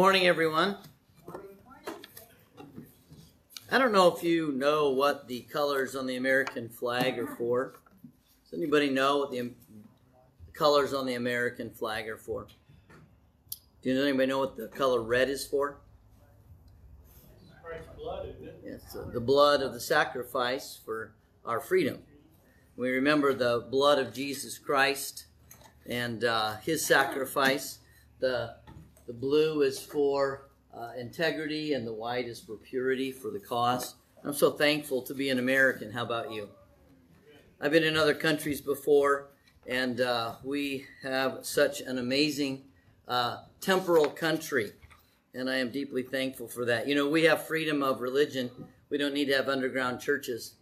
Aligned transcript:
Morning, 0.00 0.26
everyone. 0.26 0.78
I 3.70 3.76
don't 3.76 3.92
know 3.92 4.16
if 4.16 4.22
you 4.22 4.50
know 4.52 4.88
what 4.88 5.28
the 5.28 5.42
colors 5.42 5.94
on 5.94 6.06
the 6.06 6.16
American 6.16 6.70
flag 6.70 7.18
are 7.18 7.26
for. 7.36 7.74
Does 8.42 8.58
anybody 8.58 8.88
know 8.88 9.18
what 9.18 9.30
the, 9.30 9.50
colors 10.54 10.94
on 10.94 11.04
the 11.04 11.16
American 11.16 11.68
flag 11.68 12.08
are 12.08 12.16
for? 12.16 12.46
Do 13.82 14.02
anybody 14.02 14.26
know 14.26 14.38
what 14.38 14.56
the 14.56 14.68
color 14.68 15.02
red 15.02 15.28
is 15.28 15.46
for? 15.46 15.76
Yes, 18.64 18.96
uh, 18.96 19.04
the 19.12 19.20
blood 19.20 19.60
of 19.60 19.74
the 19.74 19.80
sacrifice 19.80 20.80
for 20.82 21.12
our 21.44 21.60
freedom. 21.60 21.98
We 22.74 22.88
remember 22.88 23.34
the 23.34 23.66
blood 23.70 23.98
of 23.98 24.14
Jesus 24.14 24.56
Christ 24.56 25.26
and 25.84 26.24
uh, 26.24 26.56
His 26.56 26.86
sacrifice. 26.86 27.80
The 28.18 28.59
the 29.10 29.14
blue 29.14 29.62
is 29.62 29.80
for 29.80 30.50
uh, 30.72 30.92
integrity, 30.96 31.72
and 31.72 31.84
the 31.84 31.92
white 31.92 32.28
is 32.28 32.38
for 32.38 32.54
purity, 32.54 33.10
for 33.10 33.32
the 33.32 33.40
cause. 33.40 33.96
I'm 34.22 34.32
so 34.32 34.52
thankful 34.52 35.02
to 35.02 35.14
be 35.14 35.30
an 35.30 35.40
American. 35.40 35.90
How 35.90 36.04
about 36.04 36.30
you? 36.30 36.48
I've 37.60 37.72
been 37.72 37.82
in 37.82 37.96
other 37.96 38.14
countries 38.14 38.60
before, 38.60 39.30
and 39.66 40.00
uh, 40.00 40.36
we 40.44 40.86
have 41.02 41.40
such 41.42 41.80
an 41.80 41.98
amazing 41.98 42.62
uh, 43.08 43.38
temporal 43.60 44.06
country, 44.06 44.74
and 45.34 45.50
I 45.50 45.56
am 45.56 45.72
deeply 45.72 46.04
thankful 46.04 46.46
for 46.46 46.64
that. 46.66 46.86
You 46.86 46.94
know, 46.94 47.08
we 47.08 47.24
have 47.24 47.48
freedom 47.48 47.82
of 47.82 48.00
religion. 48.00 48.48
We 48.90 48.98
don't 48.98 49.12
need 49.12 49.24
to 49.24 49.34
have 49.34 49.48
underground 49.48 50.00
churches 50.00 50.54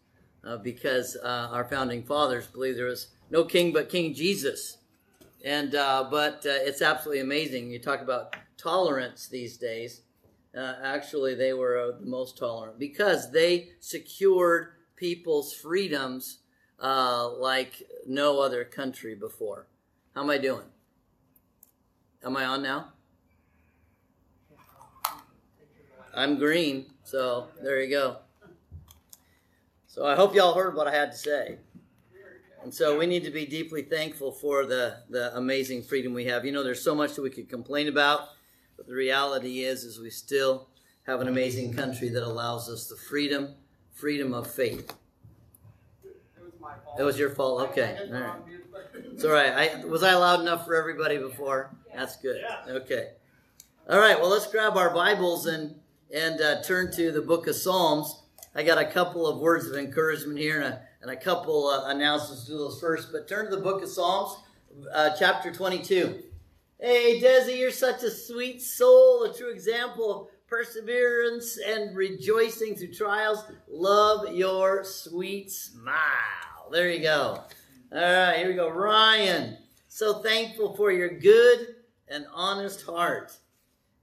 uh, 0.43 0.57
because 0.57 1.19
uh, 1.23 1.51
our 1.53 1.67
founding 1.67 2.03
fathers 2.03 2.47
believed 2.47 2.79
there 2.79 2.87
was 2.87 3.09
no 3.29 3.45
king 3.45 3.75
but 3.75 3.91
King 3.91 4.15
Jesus 4.15 4.79
and 5.45 5.75
uh, 5.75 6.09
but 6.11 6.45
uh, 6.47 6.51
it's 6.51 6.83
absolutely 6.83 7.21
amazing. 7.21 7.71
You 7.71 7.79
talk 7.79 8.01
about 8.01 8.37
tolerance 8.57 9.29
these 9.29 9.57
days. 9.57 10.03
Uh, 10.57 10.75
actually, 10.83 11.35
they 11.35 11.53
were 11.53 11.79
uh, 11.79 11.99
the 11.99 12.07
most 12.07 12.39
tolerant 12.39 12.79
because 12.79 13.31
they 13.31 13.71
secured 13.81 14.73
people's 14.97 15.55
freedoms 15.55 16.39
uh, 16.81 17.29
like 17.29 17.83
no 18.07 18.41
other 18.41 18.65
country 18.65 19.15
before. 19.15 19.67
How 20.15 20.23
am 20.23 20.31
I 20.31 20.39
doing? 20.39 20.65
Am 22.25 22.37
I 22.37 22.45
on 22.47 22.63
now? 22.63 22.93
I'm 26.15 26.37
green, 26.39 26.87
so 27.05 27.47
there 27.63 27.81
you 27.81 27.91
go. 27.91 28.17
So 29.87 30.05
I 30.05 30.17
hope 30.17 30.35
y'all 30.35 30.55
heard 30.55 30.75
what 30.75 30.89
I 30.89 30.95
had 30.95 31.13
to 31.13 31.19
say. 31.19 31.59
And 32.69 32.75
so 32.75 32.99
we 32.99 33.07
need 33.07 33.25
to 33.25 33.31
be 33.31 33.47
deeply 33.47 33.81
thankful 33.81 34.31
for 34.31 34.67
the, 34.67 34.99
the 35.09 35.35
amazing 35.35 35.83
freedom 35.83 36.13
we 36.13 36.27
have. 36.27 36.45
You 36.45 36.53
know, 36.53 36.63
there's 36.63 36.83
so 36.83 36.95
much 36.95 37.15
that 37.15 37.23
we 37.23 37.31
could 37.31 37.49
complain 37.49 37.89
about, 37.89 38.29
but 38.77 38.87
the 38.87 38.93
reality 38.93 39.61
is, 39.61 39.85
is 39.85 39.99
we 39.99 40.11
still 40.11 40.69
have 41.07 41.23
an 41.23 41.29
amazing 41.29 41.73
country 41.73 42.11
that 42.11 42.23
allows 42.23 42.69
us 42.69 42.87
the 42.87 42.97
freedom, 42.97 43.55
freedom 43.95 44.35
of 44.35 44.51
faith. 44.51 44.93
It 46.05 46.45
was 46.45 46.53
my 46.61 46.75
fault. 46.85 47.01
It 47.01 47.05
was 47.05 47.19
your 47.19 47.31
fault. 47.31 47.71
Okay. 47.71 47.97
All 48.13 48.21
right. 48.21 48.33
It's 49.15 49.25
all 49.25 49.33
right. 49.33 49.53
I, 49.53 49.85
was 49.87 50.03
I 50.03 50.15
loud 50.15 50.41
enough 50.41 50.67
for 50.67 50.75
everybody 50.75 51.17
before? 51.17 51.75
That's 51.95 52.17
good. 52.17 52.45
Okay. 52.69 53.13
All 53.89 53.99
right. 53.99 54.21
Well, 54.21 54.29
let's 54.29 54.47
grab 54.47 54.77
our 54.77 54.91
Bibles 54.91 55.47
and 55.47 55.75
and 56.15 56.39
uh, 56.41 56.63
turn 56.63 56.93
to 56.93 57.13
the 57.13 57.23
book 57.23 57.47
of 57.47 57.55
Psalms. 57.55 58.23
I 58.55 58.63
got 58.63 58.77
a 58.77 58.85
couple 58.85 59.27
of 59.27 59.39
words 59.39 59.67
of 59.67 59.75
encouragement 59.75 60.39
here 60.39 60.61
and 60.61 60.75
a, 60.75 60.88
and 61.09 61.17
a 61.17 61.21
couple 61.21 61.69
uh, 61.69 61.89
announcements 61.89 62.45
to 62.45 62.53
those 62.53 62.79
first. 62.79 63.11
But 63.13 63.27
turn 63.27 63.49
to 63.49 63.57
the 63.57 63.63
book 63.63 63.83
of 63.83 63.89
Psalms, 63.89 64.37
uh, 64.93 65.11
chapter 65.19 65.51
22. 65.51 66.23
Hey, 66.79 67.21
Desi, 67.21 67.59
you're 67.59 67.71
such 67.71 68.03
a 68.03 68.11
sweet 68.11 68.61
soul, 68.61 69.25
a 69.25 69.35
true 69.35 69.51
example 69.51 70.15
of 70.15 70.47
perseverance 70.47 71.59
and 71.59 71.97
rejoicing 71.97 72.77
through 72.77 72.93
trials. 72.93 73.43
Love 73.69 74.35
your 74.35 74.85
sweet 74.85 75.51
smile. 75.51 76.71
There 76.71 76.91
you 76.91 77.01
go. 77.01 77.43
All 77.91 77.99
right, 77.99 78.37
here 78.37 78.49
we 78.49 78.55
go. 78.55 78.69
Ryan, 78.69 79.57
so 79.89 80.21
thankful 80.21 80.77
for 80.77 80.93
your 80.93 81.09
good 81.09 81.77
and 82.09 82.27
honest 82.35 82.83
heart. 82.83 83.35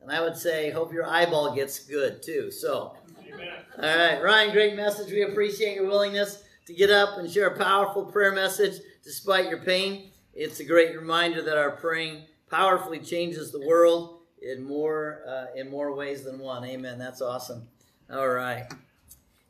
And 0.01 0.11
I 0.11 0.21
would 0.21 0.35
say, 0.35 0.71
hope 0.71 0.91
your 0.91 1.05
eyeball 1.05 1.55
gets 1.55 1.79
good 1.79 2.23
too. 2.23 2.49
So, 2.49 2.97
Amen. 3.31 3.49
all 3.77 3.83
right, 3.83 4.23
Ryan, 4.23 4.51
great 4.51 4.75
message. 4.75 5.11
We 5.11 5.21
appreciate 5.21 5.75
your 5.75 5.87
willingness 5.87 6.43
to 6.65 6.73
get 6.73 6.89
up 6.89 7.17
and 7.17 7.29
share 7.29 7.47
a 7.47 7.57
powerful 7.57 8.05
prayer 8.05 8.31
message 8.31 8.81
despite 9.03 9.49
your 9.49 9.59
pain. 9.59 10.11
It's 10.33 10.59
a 10.59 10.65
great 10.65 10.97
reminder 10.97 11.41
that 11.41 11.57
our 11.57 11.71
praying 11.71 12.23
powerfully 12.49 12.99
changes 12.99 13.51
the 13.51 13.65
world 13.65 14.19
in 14.41 14.63
more 14.63 15.21
uh, 15.27 15.45
in 15.55 15.69
more 15.69 15.95
ways 15.95 16.23
than 16.23 16.39
one. 16.39 16.65
Amen. 16.65 16.97
That's 16.97 17.21
awesome. 17.21 17.67
All 18.11 18.29
right. 18.29 18.65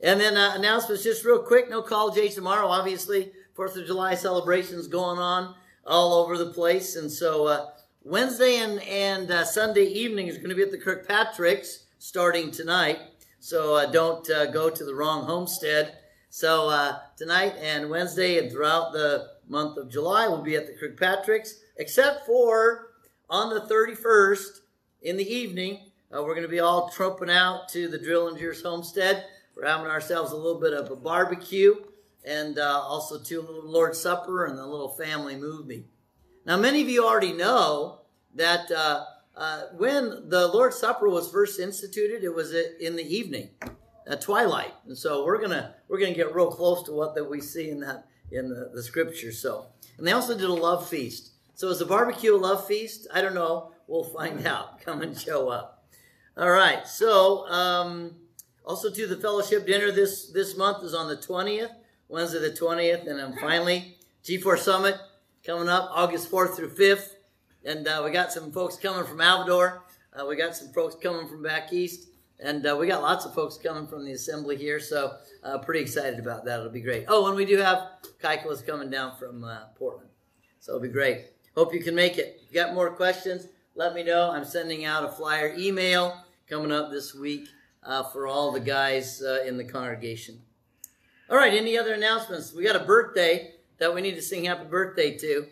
And 0.02 0.20
then 0.20 0.38
uh, 0.38 0.54
announcements, 0.56 1.04
just 1.04 1.26
real 1.26 1.40
quick. 1.40 1.70
No 1.70 1.82
college 1.82 2.18
age 2.18 2.36
tomorrow. 2.36 2.68
Obviously, 2.68 3.32
Fourth 3.54 3.78
of 3.78 3.86
July 3.86 4.16
celebrations 4.16 4.88
going 4.88 5.18
on 5.18 5.56
all 5.86 6.14
over 6.14 6.38
the 6.38 6.52
place, 6.52 6.96
and 6.96 7.12
so 7.12 7.48
uh, 7.48 7.68
Wednesday 8.04 8.58
and 8.58 8.82
and 8.84 9.32
uh, 9.32 9.46
Sunday 9.46 9.86
evening 9.86 10.28
is 10.28 10.38
going 10.38 10.50
to 10.50 10.56
be 10.56 10.62
at 10.62 10.72
the 10.72 10.78
Kirkpatrick's 10.78 11.86
starting 11.98 12.52
tonight. 12.52 13.00
So 13.40 13.76
uh, 13.76 13.86
don't 13.86 14.30
uh, 14.30 14.48
go 14.48 14.70
to 14.70 14.84
the 14.84 14.94
wrong 14.94 15.26
homestead. 15.26 15.98
So 16.36 16.68
uh, 16.68 17.00
tonight 17.16 17.54
and 17.62 17.90
Wednesday 17.90 18.40
and 18.40 18.52
throughout 18.52 18.92
the 18.92 19.30
month 19.48 19.78
of 19.78 19.90
July, 19.90 20.28
we'll 20.28 20.44
be 20.44 20.58
at 20.58 20.68
the 20.68 20.74
Kirkpatrick's, 20.74 21.62
except 21.78 22.26
for 22.26 22.90
on 23.30 23.54
the 23.54 23.62
31st 23.62 24.60
in 25.04 25.16
the 25.16 25.34
evening. 25.34 25.92
Uh, 26.14 26.22
we're 26.22 26.36
going 26.36 26.42
to 26.42 26.50
be 26.50 26.60
all 26.60 26.90
trumping 26.90 27.30
out 27.30 27.70
to 27.70 27.88
the 27.88 27.98
Drillingers 27.98 28.62
homestead. 28.62 29.24
We're 29.56 29.66
having 29.66 29.90
ourselves 29.90 30.34
a 30.34 30.36
little 30.36 30.60
bit 30.60 30.74
of 30.74 30.92
a 30.92 30.98
barbecue 30.98 31.74
and 32.26 32.60
uh, 32.60 32.82
also 32.82 33.18
to 33.18 33.40
a 33.40 33.42
little 33.42 33.72
Lord's 33.72 34.02
Supper 34.02 34.44
and 34.44 34.60
a 34.60 34.66
little 34.66 34.90
family 34.90 35.38
movie. 35.38 35.86
Now, 36.46 36.58
many 36.58 36.82
of 36.82 36.90
you 36.90 37.06
already 37.06 37.32
know 37.32 38.02
that 38.34 38.70
uh, 38.72 39.06
uh, 39.38 39.62
when 39.78 40.28
the 40.28 40.50
Lord's 40.50 40.76
Supper 40.76 41.08
was 41.08 41.32
first 41.32 41.62
instituted, 41.62 42.26
it 42.26 42.36
was 42.36 42.54
in 42.54 42.98
the 42.98 43.16
evening, 43.16 43.52
at 44.08 44.22
twilight, 44.22 44.74
and 44.86 44.98
so 44.98 45.26
we're 45.26 45.42
gonna 45.42 45.76
we're 45.88 46.00
gonna 46.00 46.14
get 46.14 46.34
real 46.34 46.52
close 46.52 46.84
to 46.84 46.92
what 46.92 47.16
that 47.16 47.30
we 47.30 47.42
see 47.42 47.70
in 47.70 47.80
that 47.82 48.08
in 48.32 48.50
the, 48.50 48.72
the 48.74 48.84
scripture. 48.84 49.32
So, 49.32 49.68
and 49.98 50.06
they 50.06 50.12
also 50.12 50.38
did 50.38 50.50
a 50.50 50.54
love 50.54 50.88
feast. 50.88 51.32
So, 51.54 51.70
is 51.70 51.80
the 51.80 51.86
barbecue 51.86 52.36
a 52.36 52.38
love 52.38 52.68
feast? 52.68 53.08
I 53.14 53.22
don't 53.22 53.36
know. 53.36 53.72
We'll 53.88 54.04
find 54.04 54.46
out. 54.46 54.82
Come 54.86 55.02
and 55.02 55.18
show 55.18 55.50
up. 55.50 55.88
All 56.38 56.52
right. 56.52 56.88
So, 56.88 57.48
um, 57.48 58.16
also 58.66 58.92
to 58.92 59.08
the 59.08 59.18
fellowship 59.18 59.66
dinner 59.66 59.92
this 59.92 60.32
this 60.32 60.58
month 60.58 60.84
is 60.84 60.94
on 60.94 61.08
the 61.08 61.18
twentieth, 61.18 61.72
Wednesday 62.10 62.40
the 62.40 62.54
twentieth, 62.54 63.08
and 63.08 63.20
then 63.20 63.36
finally 63.40 63.96
G4 64.26 64.58
Summit 64.58 64.96
coming 65.46 65.70
up 65.70 65.92
August 65.94 66.32
4th 66.32 66.56
through 66.56 66.72
5th. 66.72 67.10
And 67.64 67.88
uh, 67.88 68.02
we 68.04 68.10
got 68.10 68.32
some 68.32 68.52
folks 68.52 68.76
coming 68.76 69.06
from 69.06 69.20
Alvador. 69.20 69.82
Uh, 70.12 70.26
we 70.26 70.36
got 70.36 70.56
some 70.56 70.70
folks 70.70 70.96
coming 70.96 71.28
from 71.28 71.44
back 71.44 71.72
east. 71.72 72.08
And 72.40 72.66
uh, 72.68 72.76
we 72.78 72.88
got 72.88 73.02
lots 73.02 73.26
of 73.26 73.34
folks 73.34 73.58
coming 73.58 73.88
from 73.88 74.06
the 74.06 74.12
assembly 74.12 74.58
here. 74.58 74.80
So 74.80 75.16
uh, 75.44 75.60
pretty 75.60 75.82
excited 75.82 76.20
about 76.20 76.46
that. 76.46 76.60
It'll 76.60 76.72
be 76.72 76.82
great. 76.82 77.06
Oh, 77.08 77.28
and 77.28 77.36
we 77.36 77.46
do 77.46 77.58
have 77.58 77.88
Keiko's 78.22 78.62
coming 78.62 78.90
down 78.90 79.16
from 79.16 79.44
uh, 79.44 79.66
Portland. 79.78 80.10
So 80.60 80.74
it'll 80.74 80.82
be 80.82 80.90
great. 80.90 81.28
Hope 81.56 81.74
you 81.74 81.82
can 81.82 81.96
make 81.96 82.18
it. 82.18 82.42
If 82.44 82.54
you 82.54 82.62
got 82.62 82.74
more 82.74 82.92
questions, 82.92 83.48
let 83.76 83.94
me 83.94 84.04
know. 84.04 84.32
I'm 84.32 84.46
sending 84.46 84.84
out 84.86 85.06
a 85.06 85.10
flyer 85.10 85.56
email 85.58 86.18
coming 86.50 86.72
up 86.72 86.92
this 86.92 87.16
week 87.16 87.48
uh, 87.84 88.04
for 88.04 88.28
all 88.28 88.52
the 88.52 88.60
guys 88.60 89.22
in 89.46 89.58
the 89.58 89.64
congregation. 89.64 90.42
All 91.30 91.38
right, 91.38 91.54
any 91.54 91.78
other 91.78 91.94
announcements? 91.94 92.54
We 92.54 92.64
got 92.64 92.76
a 92.76 92.86
birthday 92.86 93.54
that 93.80 93.94
we 93.94 94.02
need 94.02 94.16
to 94.16 94.22
sing 94.22 94.46
happy 94.46 94.66
birthday 94.66 95.18
to. 95.18 95.48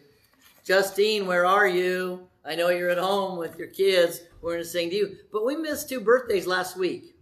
Justine, 0.63 1.25
where 1.25 1.45
are 1.45 1.67
you? 1.67 2.27
I 2.45 2.55
know 2.55 2.69
you're 2.69 2.89
at 2.89 2.97
home 2.97 3.38
with 3.38 3.57
your 3.57 3.67
kids. 3.67 4.21
We're 4.43 4.51
going 4.51 4.63
to 4.63 4.69
sing 4.69 4.89
to 4.89 4.95
you. 4.95 5.15
But 5.31 5.45
we 5.45 5.55
missed 5.55 5.87
two 5.87 6.01
birthdays 6.01 6.45
last 6.45 6.75
week. 6.75 7.15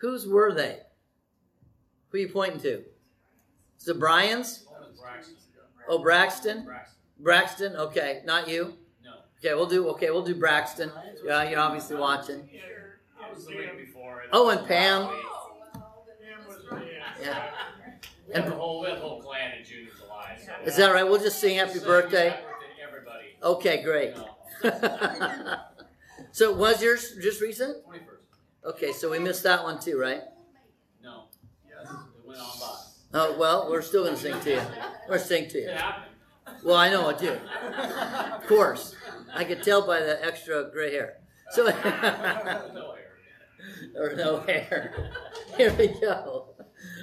Whose 0.00 0.26
were 0.26 0.52
they? 0.52 0.80
Who 2.08 2.18
are 2.18 2.20
you 2.20 2.28
pointing 2.28 2.60
to? 2.62 2.82
Is 3.78 3.86
it 3.86 4.00
Brian's? 4.00 4.64
Oh, 5.88 6.02
Braxton? 6.02 6.68
Braxton? 7.20 7.76
Okay, 7.76 8.22
not 8.24 8.48
you? 8.48 8.74
No. 9.04 9.12
Okay, 9.38 9.54
we'll 9.54 9.66
do 9.66 9.88
okay, 9.90 10.10
we'll 10.10 10.24
do 10.24 10.34
Braxton. 10.34 10.90
Yeah, 11.24 11.48
you're 11.48 11.60
obviously 11.60 11.96
watching. 11.96 12.48
I 13.22 13.32
was 13.32 13.46
the 13.46 13.56
week 13.56 13.76
before. 13.78 14.24
Oh, 14.32 14.50
and 14.50 14.66
Pam. 14.66 15.08
Oh, 15.08 16.02
yeah. 17.22 17.50
We 18.26 18.34
have 18.34 18.46
a 18.48 18.50
whole, 18.50 18.82
we 18.82 18.88
have 18.88 18.98
a 18.98 19.00
whole 19.00 19.22
clan 19.22 19.58
in 19.58 19.64
June 19.64 19.86
and 19.88 19.96
July. 19.96 20.38
So 20.44 20.52
Is 20.68 20.76
that 20.76 20.92
right? 20.92 21.04
We'll 21.04 21.20
just 21.20 21.40
sing 21.40 21.56
happy 21.56 21.78
birthday. 21.78 22.30
happy 22.30 22.42
birthday 22.42 22.82
everybody. 22.86 23.26
Okay, 23.42 23.82
great. 23.82 24.16
No, 24.16 24.37
so 26.32 26.52
was 26.54 26.82
yours 26.82 27.14
just 27.20 27.40
recent? 27.40 27.84
21st. 27.86 28.00
Okay, 28.70 28.92
so 28.92 29.10
we 29.10 29.18
missed 29.18 29.42
that 29.44 29.62
one 29.62 29.78
too, 29.80 29.98
right? 29.98 30.22
No. 31.02 31.24
Yes. 31.66 31.90
It 31.90 32.26
went 32.26 32.40
on 32.40 32.46
by. 32.60 32.74
Oh 33.14 33.38
well, 33.38 33.68
we're 33.70 33.82
still 33.82 34.04
gonna 34.04 34.16
sing 34.16 34.38
to 34.40 34.50
you. 34.50 34.60
We're 35.08 35.18
sing 35.18 35.48
to 35.50 35.58
you. 35.58 35.68
It 35.68 35.76
happened. 35.76 36.04
Well, 36.64 36.76
I 36.76 36.90
know 36.90 37.08
I 37.08 37.14
do. 37.14 37.38
Of 38.38 38.46
course, 38.46 38.94
I 39.34 39.44
could 39.44 39.62
tell 39.62 39.86
by 39.86 40.00
the 40.00 40.24
extra 40.24 40.70
gray 40.72 40.92
hair. 40.92 41.18
So, 41.50 41.64
No 41.64 41.70
hair. 41.72 42.62
or 43.96 44.14
no 44.16 44.40
hair. 44.40 45.10
Here 45.56 45.72
we 45.74 45.88
go. 46.00 46.54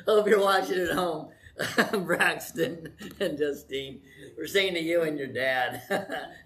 Hope 0.07 0.27
you're 0.27 0.39
watching 0.41 0.79
at 0.79 0.91
home. 0.91 1.29
Braxton 2.05 2.93
and 3.19 3.37
Justine, 3.37 4.01
we're 4.37 4.47
saying 4.47 4.73
to 4.73 4.81
you 4.81 5.03
and 5.03 5.17
your 5.17 5.27
dad 5.27 5.81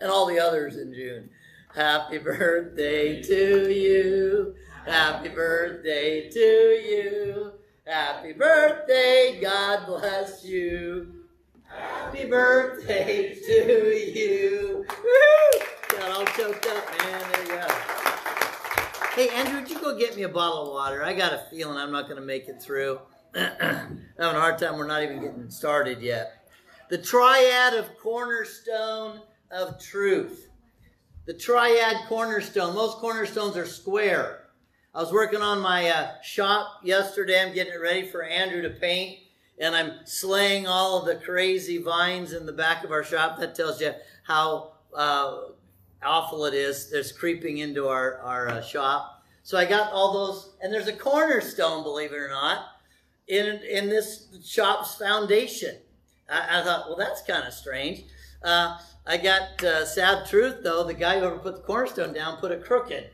and 0.02 0.12
all 0.12 0.28
the 0.28 0.40
others 0.40 0.78
in 0.78 0.94
June. 0.94 1.30
Happy 1.74 2.18
birthday 2.18 3.22
to 3.22 3.72
you. 3.72 4.56
Happy 4.86 5.30
birthday 5.30 6.30
to 6.30 6.40
you. 6.40 7.52
Happy 7.86 8.34
birthday. 8.34 9.40
God 9.42 9.86
bless 9.88 10.46
you. 10.46 11.26
Happy 11.66 12.26
birthday 12.26 13.34
to 13.34 13.96
you. 13.96 14.86
Woo! 14.88 15.62
Got 15.90 16.12
all 16.12 16.26
choked 16.26 16.68
up, 16.68 17.00
man. 17.00 17.32
There 17.32 17.42
you 17.44 17.48
go. 17.48 17.68
Hey, 19.16 19.30
Andrew, 19.30 19.60
would 19.60 19.70
you 19.70 19.80
go 19.80 19.98
get 19.98 20.16
me 20.16 20.24
a 20.24 20.30
bottle 20.30 20.68
of 20.68 20.70
water? 20.70 21.04
I 21.04 21.14
got 21.14 21.34
a 21.34 21.44
feeling 21.50 21.78
I'm 21.78 21.92
not 21.92 22.04
going 22.04 22.20
to 22.20 22.26
make 22.26 22.48
it 22.48 22.62
through. 22.62 23.00
Having 23.36 24.08
a 24.18 24.40
hard 24.40 24.58
time. 24.58 24.78
We're 24.78 24.88
not 24.88 25.04
even 25.04 25.22
getting 25.22 25.50
started 25.50 26.02
yet. 26.02 26.50
The 26.90 26.98
triad 26.98 27.76
of 27.76 27.98
cornerstone 27.98 29.22
of 29.52 29.80
truth. 29.80 30.50
The 31.26 31.34
triad 31.34 32.08
cornerstone. 32.08 32.74
Most 32.74 32.98
cornerstones 32.98 33.56
are 33.56 33.66
square. 33.66 34.48
I 34.96 35.02
was 35.02 35.12
working 35.12 35.42
on 35.42 35.60
my 35.60 35.88
uh, 35.90 36.22
shop 36.24 36.80
yesterday. 36.84 37.42
I'm 37.42 37.54
getting 37.54 37.74
it 37.74 37.82
ready 37.82 38.08
for 38.08 38.24
Andrew 38.24 38.64
to 38.64 38.72
paint, 38.72 39.20
and 39.60 39.76
I'm 39.76 40.00
slaying 40.06 40.66
all 40.66 41.00
of 41.00 41.06
the 41.06 41.24
crazy 41.24 41.78
vines 41.78 42.34
in 42.34 42.48
the 42.48 42.54
back 42.54 42.84
of 42.84 42.92
our 42.92 43.04
shop. 43.04 43.40
That 43.40 43.54
tells 43.54 43.80
you 43.80 43.94
how 44.24 44.72
uh, 44.96 45.42
awful 46.02 46.46
it 46.46 46.56
is. 46.56 46.90
There's 46.90 47.12
creeping 47.12 47.60
into 47.60 47.88
our, 47.88 48.18
our 48.22 48.50
uh, 48.50 48.62
shop. 48.64 49.24
So 49.44 49.60
I 49.60 49.66
got 49.66 49.94
all 49.94 50.14
those, 50.14 50.54
and 50.64 50.74
there's 50.74 50.88
a 50.88 50.94
cornerstone, 50.94 51.84
believe 51.84 52.12
it 52.12 52.18
or 52.18 52.30
not, 52.30 52.79
in, 53.30 53.62
in 53.64 53.90
this 53.90 54.28
shop's 54.44 54.96
foundation. 54.96 55.78
I, 56.30 56.60
I 56.60 56.64
thought, 56.64 56.88
well, 56.88 56.98
that's 56.98 57.22
kind 57.22 57.48
of 57.48 57.54
strange. 57.54 58.04
Uh, 58.44 58.78
I 59.06 59.18
got 59.18 59.64
uh, 59.64 59.86
sad 59.86 60.28
truth, 60.28 60.58
though. 60.64 60.84
The 60.84 60.94
guy 60.94 61.20
who 61.20 61.26
ever 61.26 61.38
put 61.38 61.56
the 61.56 61.62
cornerstone 61.62 62.14
down 62.14 62.38
put 62.38 62.52
it 62.52 62.64
crooked. 62.64 63.10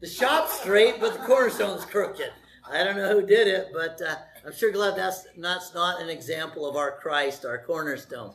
The 0.00 0.06
shop's 0.08 0.60
straight, 0.60 1.00
but 1.00 1.14
the 1.14 1.26
cornerstone's 1.26 1.84
crooked. 1.84 2.30
I 2.68 2.84
don't 2.84 2.96
know 2.96 3.12
who 3.20 3.26
did 3.26 3.46
it, 3.48 3.68
but 3.72 4.00
uh, 4.02 4.16
I'm 4.44 4.52
sure 4.52 4.72
glad 4.72 4.96
that's, 4.96 5.26
that's 5.36 5.74
not 5.74 6.00
an 6.00 6.08
example 6.08 6.68
of 6.68 6.76
our 6.76 6.98
Christ, 6.98 7.44
our 7.44 7.58
cornerstone. 7.58 8.34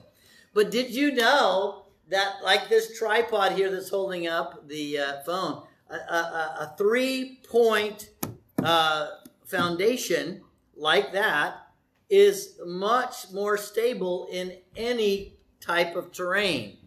But 0.54 0.72
did 0.72 0.92
you 0.92 1.12
know 1.14 1.86
that, 2.10 2.38
like 2.44 2.68
this 2.68 2.98
tripod 2.98 3.54
here 3.54 3.72
that's 3.72 3.90
holding 3.90 4.28
up 4.28 4.68
the 4.68 5.00
uh, 5.00 5.14
phone, 5.26 5.64
a, 5.90 5.96
a, 5.96 6.58
a 6.62 6.76
three 6.78 7.40
point 7.50 8.10
uh, 8.64 9.08
foundation 9.46 10.42
like 10.82 11.14
that 11.14 11.68
is 12.10 12.60
much 12.66 13.32
more 13.32 13.56
stable 13.56 14.28
in 14.32 14.58
any 14.76 15.38
type 15.62 15.96
of 15.96 16.12
terrain. 16.12 16.78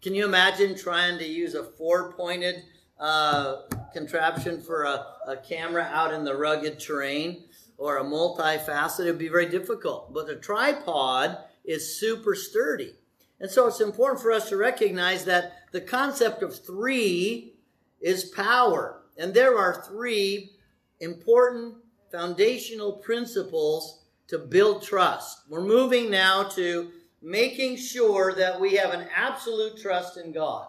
Can 0.00 0.14
you 0.14 0.24
imagine 0.24 0.74
trying 0.74 1.18
to 1.18 1.26
use 1.26 1.54
a 1.54 1.62
four 1.62 2.14
pointed 2.14 2.64
uh, 2.98 3.62
contraption 3.92 4.60
for 4.60 4.84
a, 4.84 5.06
a 5.28 5.36
camera 5.36 5.88
out 5.92 6.14
in 6.14 6.24
the 6.24 6.34
rugged 6.34 6.80
terrain 6.80 7.44
or 7.76 7.98
a 7.98 8.04
multifaceted? 8.04 9.00
It 9.00 9.10
would 9.10 9.18
be 9.18 9.28
very 9.28 9.50
difficult. 9.50 10.14
But 10.14 10.26
the 10.26 10.36
tripod 10.36 11.36
is 11.64 12.00
super 12.00 12.34
sturdy. 12.34 12.94
And 13.38 13.50
so 13.50 13.66
it's 13.68 13.80
important 13.80 14.22
for 14.22 14.32
us 14.32 14.48
to 14.48 14.56
recognize 14.56 15.26
that 15.26 15.52
the 15.72 15.80
concept 15.80 16.42
of 16.42 16.64
three 16.64 17.54
is 18.00 18.24
power. 18.24 19.02
And 19.18 19.34
there 19.34 19.58
are 19.58 19.84
three 19.86 20.52
important 21.00 21.81
foundational 22.12 22.92
principles 22.92 24.04
to 24.28 24.38
build 24.38 24.82
trust. 24.82 25.40
We're 25.48 25.62
moving 25.64 26.10
now 26.10 26.44
to 26.50 26.90
making 27.20 27.76
sure 27.76 28.34
that 28.34 28.60
we 28.60 28.74
have 28.74 28.92
an 28.92 29.08
absolute 29.14 29.80
trust 29.80 30.16
in 30.18 30.32
God. 30.32 30.68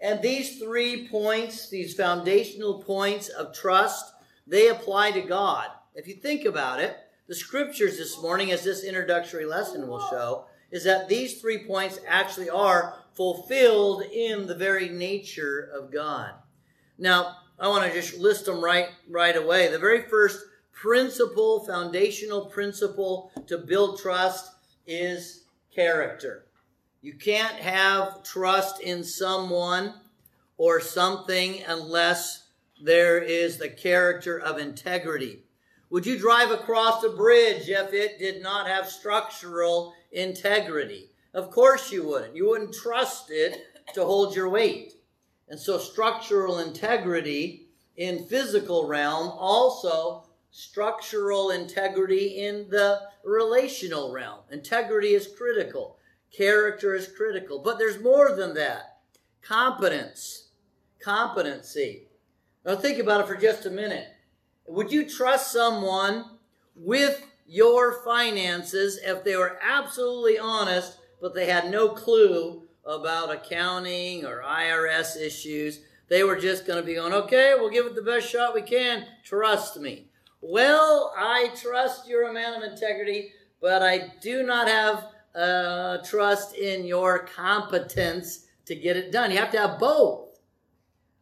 And 0.00 0.22
these 0.22 0.58
three 0.58 1.08
points, 1.08 1.68
these 1.68 1.94
foundational 1.94 2.82
points 2.82 3.28
of 3.28 3.54
trust, 3.54 4.12
they 4.46 4.68
apply 4.68 5.12
to 5.12 5.22
God. 5.22 5.68
If 5.94 6.06
you 6.06 6.14
think 6.14 6.44
about 6.44 6.80
it, 6.80 6.96
the 7.26 7.34
scriptures 7.34 7.98
this 7.98 8.20
morning, 8.22 8.52
as 8.52 8.64
this 8.64 8.84
introductory 8.84 9.44
lesson 9.44 9.86
will 9.86 10.00
show, 10.08 10.46
is 10.70 10.84
that 10.84 11.08
these 11.08 11.40
three 11.40 11.66
points 11.66 11.98
actually 12.06 12.48
are 12.48 12.94
fulfilled 13.14 14.02
in 14.02 14.46
the 14.46 14.54
very 14.54 14.88
nature 14.88 15.70
of 15.74 15.92
God. 15.92 16.30
Now, 16.98 17.36
I 17.58 17.68
want 17.68 17.86
to 17.86 17.92
just 17.92 18.18
list 18.18 18.46
them 18.46 18.62
right, 18.62 18.88
right 19.08 19.36
away. 19.36 19.68
The 19.68 19.78
very 19.78 20.02
first 20.02 20.44
principle, 20.72 21.64
foundational 21.64 22.46
principle 22.46 23.32
to 23.46 23.58
build 23.58 24.00
trust 24.00 24.52
is 24.86 25.44
character. 25.74 26.44
You 27.00 27.14
can't 27.14 27.54
have 27.54 28.22
trust 28.24 28.80
in 28.80 29.04
someone 29.04 29.94
or 30.56 30.80
something 30.80 31.62
unless 31.66 32.48
there 32.82 33.18
is 33.18 33.56
the 33.56 33.68
character 33.68 34.38
of 34.38 34.58
integrity. 34.58 35.42
Would 35.90 36.06
you 36.06 36.18
drive 36.18 36.50
across 36.50 37.02
a 37.02 37.10
bridge 37.10 37.68
if 37.68 37.92
it 37.92 38.18
did 38.18 38.42
not 38.42 38.66
have 38.66 38.88
structural 38.88 39.94
integrity? 40.12 41.10
Of 41.32 41.50
course 41.50 41.90
you 41.90 42.06
wouldn't. 42.06 42.36
You 42.36 42.48
wouldn't 42.48 42.74
trust 42.74 43.30
it 43.30 43.62
to 43.94 44.04
hold 44.04 44.34
your 44.34 44.48
weight. 44.48 44.94
And 45.48 45.58
so 45.58 45.78
structural 45.78 46.58
integrity 46.58 47.68
in 47.96 48.24
physical 48.24 48.86
realm 48.86 49.28
also 49.28 50.24
structural 50.50 51.50
integrity 51.50 52.44
in 52.44 52.68
the 52.70 53.00
relational 53.24 54.12
realm. 54.12 54.40
Integrity 54.50 55.14
is 55.14 55.28
critical. 55.36 55.98
Character 56.36 56.94
is 56.94 57.08
critical. 57.08 57.60
But 57.60 57.78
there's 57.78 58.02
more 58.02 58.34
than 58.34 58.54
that. 58.54 58.98
Competence. 59.42 60.48
Competency. 61.00 62.08
Now 62.64 62.76
think 62.76 62.98
about 62.98 63.22
it 63.22 63.26
for 63.26 63.36
just 63.36 63.66
a 63.66 63.70
minute. 63.70 64.08
Would 64.66 64.92
you 64.92 65.08
trust 65.08 65.52
someone 65.52 66.24
with 66.76 67.26
your 67.46 68.02
finances 68.04 68.98
if 69.02 69.24
they 69.24 69.36
were 69.36 69.58
absolutely 69.62 70.38
honest, 70.38 70.98
but 71.20 71.34
they 71.34 71.46
had 71.46 71.70
no 71.70 71.88
clue 71.88 72.67
about 72.88 73.30
accounting 73.30 74.24
or 74.24 74.42
IRS 74.42 75.16
issues? 75.16 75.80
They 76.08 76.24
were 76.24 76.36
just 76.36 76.66
going 76.66 76.80
to 76.80 76.86
be 76.86 76.94
going, 76.94 77.12
okay, 77.12 77.54
we'll 77.56 77.70
give 77.70 77.86
it 77.86 77.94
the 77.94 78.02
best 78.02 78.28
shot 78.28 78.54
we 78.54 78.62
can. 78.62 79.04
Trust 79.24 79.78
me. 79.78 80.08
Well, 80.40 81.12
I 81.16 81.50
trust 81.54 82.08
you're 82.08 82.28
a 82.28 82.32
man 82.32 82.54
of 82.54 82.62
integrity, 82.62 83.32
but 83.60 83.82
I 83.82 84.12
do 84.20 84.42
not 84.42 84.68
have 84.68 85.08
uh, 85.34 85.98
trust 85.98 86.56
in 86.56 86.86
your 86.86 87.20
competence 87.20 88.46
to 88.66 88.74
get 88.74 88.96
it 88.96 89.12
done. 89.12 89.30
You 89.30 89.38
have 89.38 89.52
to 89.52 89.58
have 89.58 89.78
both. 89.78 90.38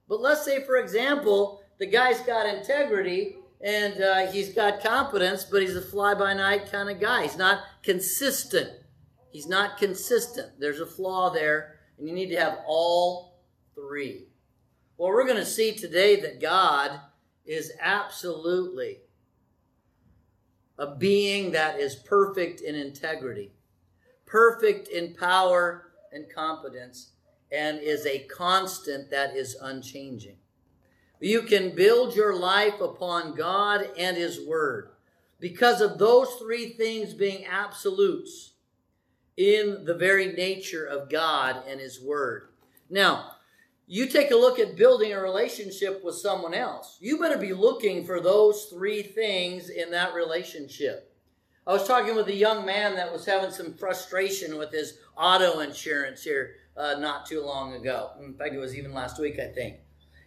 But 0.09 0.21
let's 0.21 0.45
say, 0.45 0.63
for 0.65 0.77
example, 0.77 1.63
the 1.79 1.87
guy's 1.87 2.21
got 2.21 2.47
integrity 2.47 3.37
and 3.61 4.01
uh, 4.01 4.27
he's 4.31 4.55
got 4.55 4.83
competence, 4.83 5.45
but 5.45 5.63
he's 5.63 5.77
a 5.77 5.83
fly 5.83 6.15
by 6.15 6.35
night 6.35 6.71
kind 6.71 6.91
of 6.91 7.01
guy. 7.01 7.23
He's 7.23 7.37
not 7.37 7.61
consistent. 7.83 8.71
He's 9.31 9.47
not 9.47 9.79
consistent. 9.79 10.53
There's 10.59 10.81
a 10.81 10.87
flaw 10.87 11.31
there, 11.31 11.81
and 11.99 12.09
you 12.09 12.15
need 12.15 12.31
to 12.31 12.41
have 12.41 12.59
all 12.67 13.41
three. 13.75 14.29
Well, 14.97 15.11
we're 15.11 15.27
going 15.27 15.37
to 15.37 15.45
see 15.45 15.75
today 15.75 16.21
that 16.21 16.41
God 16.41 17.01
is 17.45 17.73
absolutely 17.81 18.99
a 20.79 20.95
being 20.95 21.53
that 21.53 21.81
is 21.81 21.95
perfect 21.95 22.61
in 22.61 22.75
integrity, 22.75 23.53
perfect 24.27 24.89
in 24.89 25.15
power 25.15 25.93
and 26.13 26.27
competence, 26.35 27.13
and 27.53 27.79
is 27.81 28.07
a 28.07 28.25
constant 28.25 29.11
that 29.11 29.37
is 29.37 29.57
unchanging. 29.61 30.37
You 31.21 31.43
can 31.43 31.75
build 31.75 32.15
your 32.15 32.37
life 32.37 32.81
upon 32.81 33.35
God 33.35 33.89
and 33.99 34.17
His 34.17 34.45
Word 34.47 34.91
because 35.41 35.81
of 35.81 35.99
those 35.99 36.29
three 36.35 36.71
things 36.71 37.15
being 37.15 37.47
absolutes 37.47 38.53
in 39.37 39.85
the 39.85 39.95
very 39.95 40.33
nature 40.33 40.85
of 40.85 41.11
God 41.11 41.63
and 41.69 41.81
His 41.81 42.01
Word. 42.01 42.49
Now, 42.89 43.33
you 43.87 44.07
take 44.07 44.31
a 44.31 44.37
look 44.37 44.59
at 44.59 44.77
building 44.77 45.13
a 45.13 45.21
relationship 45.21 46.03
with 46.03 46.17
someone 46.17 46.55
else. 46.55 46.99
You 47.01 47.19
better 47.19 47.39
be 47.39 47.53
looking 47.53 48.05
for 48.05 48.21
those 48.21 48.65
three 48.65 49.03
things 49.03 49.69
in 49.69 49.91
that 49.93 50.15
relationship. 50.15 51.13
I 51.67 51.73
was 51.73 51.87
talking 51.87 52.15
with 52.15 52.29
a 52.29 52.35
young 52.35 52.65
man 52.65 52.95
that 52.97 53.13
was 53.13 53.25
having 53.25 53.51
some 53.51 53.75
frustration 53.75 54.57
with 54.57 54.73
his 54.73 54.99
auto 55.17 55.61
insurance 55.61 56.23
here 56.23 56.55
uh, 56.77 56.95
not 56.99 57.27
too 57.27 57.43
long 57.43 57.75
ago. 57.75 58.11
In 58.21 58.35
fact, 58.35 58.55
it 58.55 58.59
was 58.59 58.77
even 58.77 58.93
last 58.93 59.21
week, 59.21 59.39
I 59.39 59.49
think. 59.49 59.77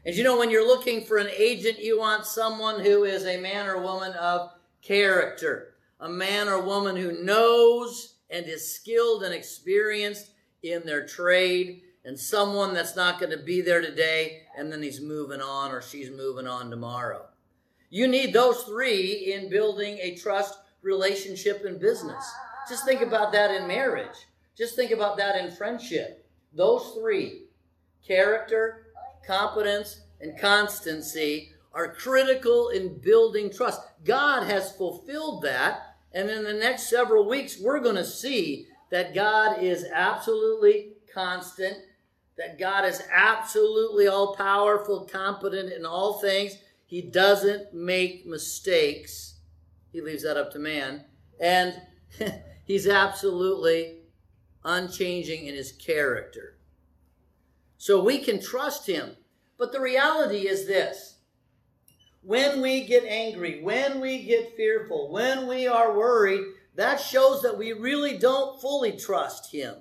And 0.05 0.15
you 0.15 0.23
know, 0.23 0.37
when 0.37 0.49
you're 0.49 0.67
looking 0.67 1.03
for 1.03 1.17
an 1.17 1.29
agent, 1.35 1.79
you 1.79 1.99
want 1.99 2.25
someone 2.25 2.79
who 2.79 3.03
is 3.03 3.25
a 3.25 3.39
man 3.39 3.67
or 3.67 3.81
woman 3.81 4.13
of 4.13 4.51
character, 4.81 5.75
a 5.99 6.09
man 6.09 6.47
or 6.47 6.61
woman 6.61 6.95
who 6.95 7.23
knows 7.23 8.15
and 8.29 8.45
is 8.45 8.75
skilled 8.75 9.23
and 9.23 9.33
experienced 9.33 10.31
in 10.63 10.85
their 10.85 11.05
trade 11.05 11.81
and 12.05 12.17
someone 12.17 12.73
that's 12.73 12.95
not 12.95 13.19
going 13.19 13.31
to 13.31 13.43
be 13.43 13.61
there 13.61 13.81
today 13.81 14.43
and 14.57 14.71
then 14.71 14.81
he's 14.81 15.01
moving 15.01 15.41
on 15.41 15.71
or 15.71 15.81
she's 15.81 16.09
moving 16.09 16.47
on 16.47 16.69
tomorrow. 16.69 17.25
You 17.89 18.07
need 18.07 18.33
those 18.33 18.63
three 18.63 19.33
in 19.33 19.49
building 19.49 19.97
a 19.99 20.15
trust 20.15 20.59
relationship 20.81 21.65
in 21.65 21.79
business. 21.79 22.23
Just 22.67 22.85
think 22.85 23.01
about 23.01 23.31
that 23.31 23.51
in 23.51 23.67
marriage. 23.67 24.15
Just 24.55 24.75
think 24.75 24.91
about 24.91 25.17
that 25.17 25.35
in 25.35 25.51
friendship. 25.51 26.25
Those 26.53 26.95
three 26.99 27.45
character, 28.05 28.87
competence, 29.25 30.01
and 30.21 30.39
constancy 30.39 31.51
are 31.73 31.93
critical 31.93 32.69
in 32.69 32.99
building 32.99 33.51
trust. 33.51 33.81
God 34.03 34.43
has 34.43 34.71
fulfilled 34.73 35.43
that. 35.43 35.88
And 36.13 36.29
in 36.29 36.43
the 36.43 36.53
next 36.53 36.89
several 36.89 37.27
weeks, 37.27 37.59
we're 37.59 37.79
going 37.79 37.95
to 37.95 38.05
see 38.05 38.67
that 38.89 39.13
God 39.13 39.61
is 39.61 39.85
absolutely 39.93 40.93
constant, 41.13 41.77
that 42.37 42.57
God 42.57 42.85
is 42.85 43.03
absolutely 43.11 44.07
all 44.07 44.35
powerful, 44.35 45.07
competent 45.11 45.71
in 45.71 45.85
all 45.85 46.19
things. 46.19 46.57
He 46.85 47.01
doesn't 47.01 47.73
make 47.73 48.25
mistakes. 48.25 49.35
He 49.91 50.01
leaves 50.01 50.23
that 50.23 50.37
up 50.37 50.51
to 50.53 50.59
man. 50.59 51.05
And 51.39 51.79
he's 52.63 52.87
absolutely 52.87 53.97
unchanging 54.63 55.45
in 55.45 55.53
his 55.53 55.71
character. 55.71 56.57
So 57.77 58.03
we 58.03 58.19
can 58.19 58.41
trust 58.41 58.87
him. 58.87 59.15
But 59.57 59.71
the 59.71 59.81
reality 59.81 60.47
is 60.47 60.67
this 60.67 61.08
when 62.21 62.61
we 62.61 62.85
get 62.85 63.03
angry, 63.05 63.61
when 63.61 63.99
we 63.99 64.23
get 64.23 64.55
fearful, 64.55 65.11
when 65.11 65.47
we 65.47 65.67
are 65.67 65.97
worried, 65.97 66.41
that 66.75 66.99
shows 66.99 67.41
that 67.41 67.57
we 67.57 67.73
really 67.73 68.17
don't 68.17 68.61
fully 68.61 68.93
trust 68.93 69.51
him. 69.51 69.75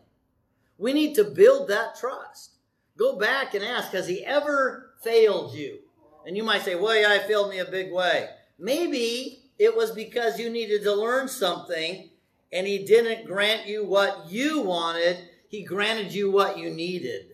We 0.78 0.92
need 0.92 1.14
to 1.16 1.25
build 1.25 1.68
that 1.68 1.97
trust. 1.99 2.52
Go 2.97 3.18
back 3.18 3.54
and 3.54 3.64
ask, 3.64 3.92
has 3.92 4.09
he 4.09 4.25
ever 4.25 4.90
failed 5.02 5.54
you? 5.54 5.78
And 6.26 6.37
you 6.37 6.42
might 6.42 6.62
say, 6.62 6.75
well, 6.75 6.97
yeah, 6.97 7.21
he 7.21 7.28
failed 7.28 7.50
me 7.50 7.59
a 7.59 7.64
big 7.64 7.92
way. 7.92 8.28
Maybe 8.59 9.45
it 9.59 9.76
was 9.76 9.92
because 9.92 10.38
you 10.38 10.50
needed 10.50 10.83
to 10.83 10.95
learn 10.95 11.28
something 11.28 12.11
and 12.52 12.66
he 12.66 12.85
didn't 12.85 13.26
grant 13.26 13.66
you 13.66 13.85
what 13.85 14.30
you 14.30 14.61
wanted, 14.62 15.18
he 15.49 15.64
granted 15.64 16.12
you 16.12 16.30
what 16.30 16.59
you 16.59 16.71
needed. 16.71 17.26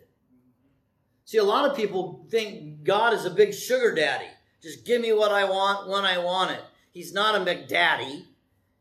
See, 1.24 1.38
a 1.38 1.44
lot 1.44 1.68
of 1.68 1.76
people 1.76 2.26
think 2.30 2.84
God 2.84 3.14
is 3.14 3.24
a 3.24 3.30
big 3.30 3.54
sugar 3.54 3.94
daddy. 3.94 4.26
Just 4.64 4.86
give 4.86 5.02
me 5.02 5.12
what 5.12 5.30
I 5.30 5.44
want 5.44 5.90
when 5.90 6.06
I 6.06 6.16
want 6.16 6.52
it. 6.52 6.62
He's 6.90 7.12
not 7.12 7.34
a 7.34 7.44
McDaddy. 7.44 8.24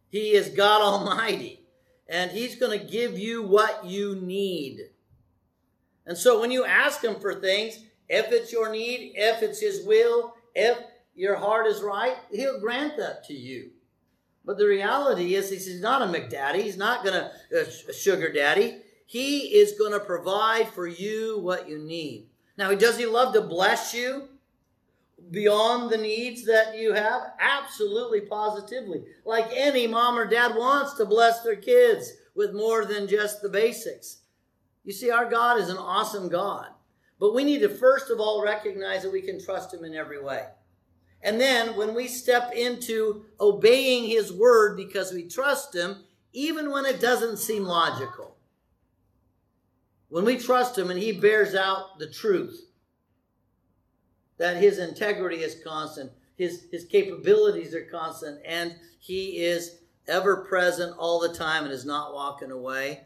He 0.08 0.32
is 0.32 0.48
God 0.48 0.82
Almighty. 0.82 1.60
And 2.08 2.32
He's 2.32 2.56
going 2.56 2.80
to 2.80 2.86
give 2.86 3.20
you 3.20 3.44
what 3.44 3.86
you 3.86 4.16
need. 4.16 4.80
And 6.06 6.18
so 6.18 6.40
when 6.40 6.52
you 6.52 6.64
ask 6.64 7.04
Him 7.04 7.20
for 7.20 7.36
things, 7.36 7.80
if 8.08 8.32
it's 8.32 8.52
your 8.52 8.72
need, 8.72 9.14
if 9.16 9.44
it's 9.44 9.60
His 9.60 9.86
will, 9.86 10.36
if 10.56 10.78
your 11.16 11.36
heart 11.36 11.68
is 11.68 11.82
right, 11.82 12.16
He'll 12.32 12.62
grant 12.62 12.96
that 12.98 13.26
to 13.26 13.34
you. 13.34 13.72
But 14.46 14.58
the 14.58 14.68
reality 14.68 15.36
is, 15.36 15.50
He's 15.50 15.82
not 15.82 16.02
a 16.02 16.06
McDaddy. 16.06 16.64
He's 16.64 16.78
not 16.78 17.04
going 17.04 17.16
to 17.16 17.26
uh, 17.60 17.66
a 17.90 17.94
sugar 17.94 18.32
daddy. 18.32 18.78
He 19.06 19.58
is 19.58 19.78
going 19.78 19.92
to 19.92 20.00
provide 20.00 20.70
for 20.70 20.88
you 20.88 21.40
what 21.40 21.68
you 21.68 21.78
need. 21.78 22.30
Now, 22.58 22.74
does 22.74 22.98
He 22.98 23.06
love 23.06 23.34
to 23.34 23.42
bless 23.42 23.94
you? 23.94 24.30
Beyond 25.32 25.90
the 25.90 25.98
needs 25.98 26.46
that 26.46 26.78
you 26.78 26.94
have? 26.94 27.34
Absolutely, 27.40 28.22
positively. 28.22 29.04
Like 29.26 29.48
any 29.54 29.88
mom 29.88 30.18
or 30.18 30.26
dad 30.26 30.56
wants 30.56 30.94
to 30.96 31.06
bless 31.06 31.42
their 31.42 31.56
kids 31.56 32.12
with 32.36 32.54
more 32.54 32.86
than 32.86 33.08
just 33.08 33.42
the 33.42 33.50
basics. 33.50 34.20
You 34.84 34.94
see, 34.94 35.12
our 35.12 35.30
God 35.30 35.60
is 35.60 35.70
an 35.70 35.78
awesome 35.78 36.30
God. 36.30 36.68
But 37.20 37.34
we 37.34 37.44
need 37.44 37.60
to 37.60 37.70
first 37.70 38.10
of 38.10 38.20
all 38.20 38.44
recognize 38.44 39.04
that 39.04 39.12
we 39.12 39.22
can 39.22 39.44
trust 39.44 39.74
Him 39.74 39.86
in 39.86 39.96
every 39.96 40.22
way. 40.22 40.46
And 41.22 41.40
then 41.40 41.78
when 41.78 41.94
we 41.94 42.08
step 42.08 42.52
into 42.54 43.26
obeying 43.40 44.10
His 44.10 44.34
word 44.34 44.76
because 44.76 45.14
we 45.14 45.28
trust 45.30 45.74
Him, 45.74 46.04
even 46.34 46.70
when 46.70 46.86
it 46.86 47.00
doesn't 47.00 47.38
seem 47.38 47.64
logical, 47.64 48.36
when 50.10 50.26
we 50.26 50.38
trust 50.38 50.78
Him 50.78 50.92
and 50.92 51.00
He 51.00 51.14
bears 51.14 51.56
out 51.56 51.98
the 51.98 52.10
truth, 52.10 52.68
that 54.44 54.58
his 54.58 54.78
integrity 54.78 55.38
is 55.38 55.56
constant, 55.64 56.12
his, 56.36 56.66
his 56.70 56.84
capabilities 56.84 57.74
are 57.74 57.86
constant, 57.86 58.42
and 58.46 58.76
he 59.00 59.38
is 59.38 59.78
ever 60.06 60.44
present 60.44 60.94
all 61.00 61.22
the 61.22 61.34
time 61.34 61.64
and 61.64 61.72
is 61.72 61.86
not 61.86 62.14
walking 62.14 62.52
away, 62.52 63.06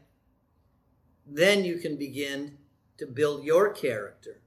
then 1.28 1.64
you 1.64 1.78
can 1.78 1.96
begin 1.96 2.58
to 2.98 3.06
build 3.06 3.44
your 3.44 3.72
character 3.72 4.42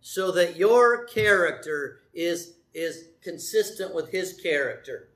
so 0.00 0.32
that 0.32 0.56
your 0.56 1.04
character 1.04 2.00
is, 2.12 2.54
is 2.74 3.10
consistent 3.22 3.94
with 3.94 4.10
his 4.10 4.32
character, 4.42 5.10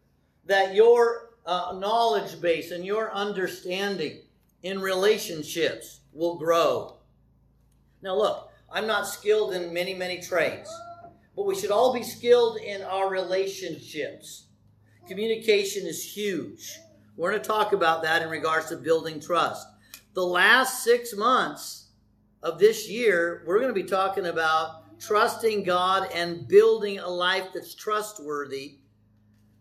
that 0.44 0.72
your 0.72 1.30
uh, 1.46 1.76
knowledge 1.76 2.40
base 2.40 2.70
and 2.70 2.86
your 2.86 3.12
understanding 3.12 4.20
in 4.62 4.78
relationships 4.78 6.02
will 6.12 6.38
grow. 6.38 6.98
Now, 8.02 8.14
look, 8.14 8.52
I'm 8.70 8.86
not 8.86 9.06
skilled 9.06 9.54
in 9.54 9.72
many, 9.72 9.94
many 9.94 10.20
trades, 10.20 10.68
but 11.36 11.46
we 11.46 11.54
should 11.54 11.70
all 11.70 11.92
be 11.92 12.02
skilled 12.02 12.58
in 12.58 12.82
our 12.82 13.08
relationships. 13.08 14.46
Communication 15.06 15.86
is 15.86 16.02
huge. 16.02 16.78
We're 17.16 17.30
going 17.30 17.42
to 17.42 17.48
talk 17.48 17.72
about 17.72 18.02
that 18.02 18.22
in 18.22 18.28
regards 18.28 18.68
to 18.70 18.76
building 18.76 19.20
trust. 19.20 19.66
The 20.14 20.26
last 20.26 20.82
six 20.82 21.14
months 21.14 21.90
of 22.42 22.58
this 22.58 22.88
year, 22.88 23.44
we're 23.46 23.60
going 23.60 23.74
to 23.74 23.82
be 23.82 23.88
talking 23.88 24.26
about 24.26 24.98
trusting 24.98 25.62
God 25.62 26.10
and 26.12 26.48
building 26.48 26.98
a 26.98 27.08
life 27.08 27.48
that's 27.54 27.74
trustworthy. 27.74 28.78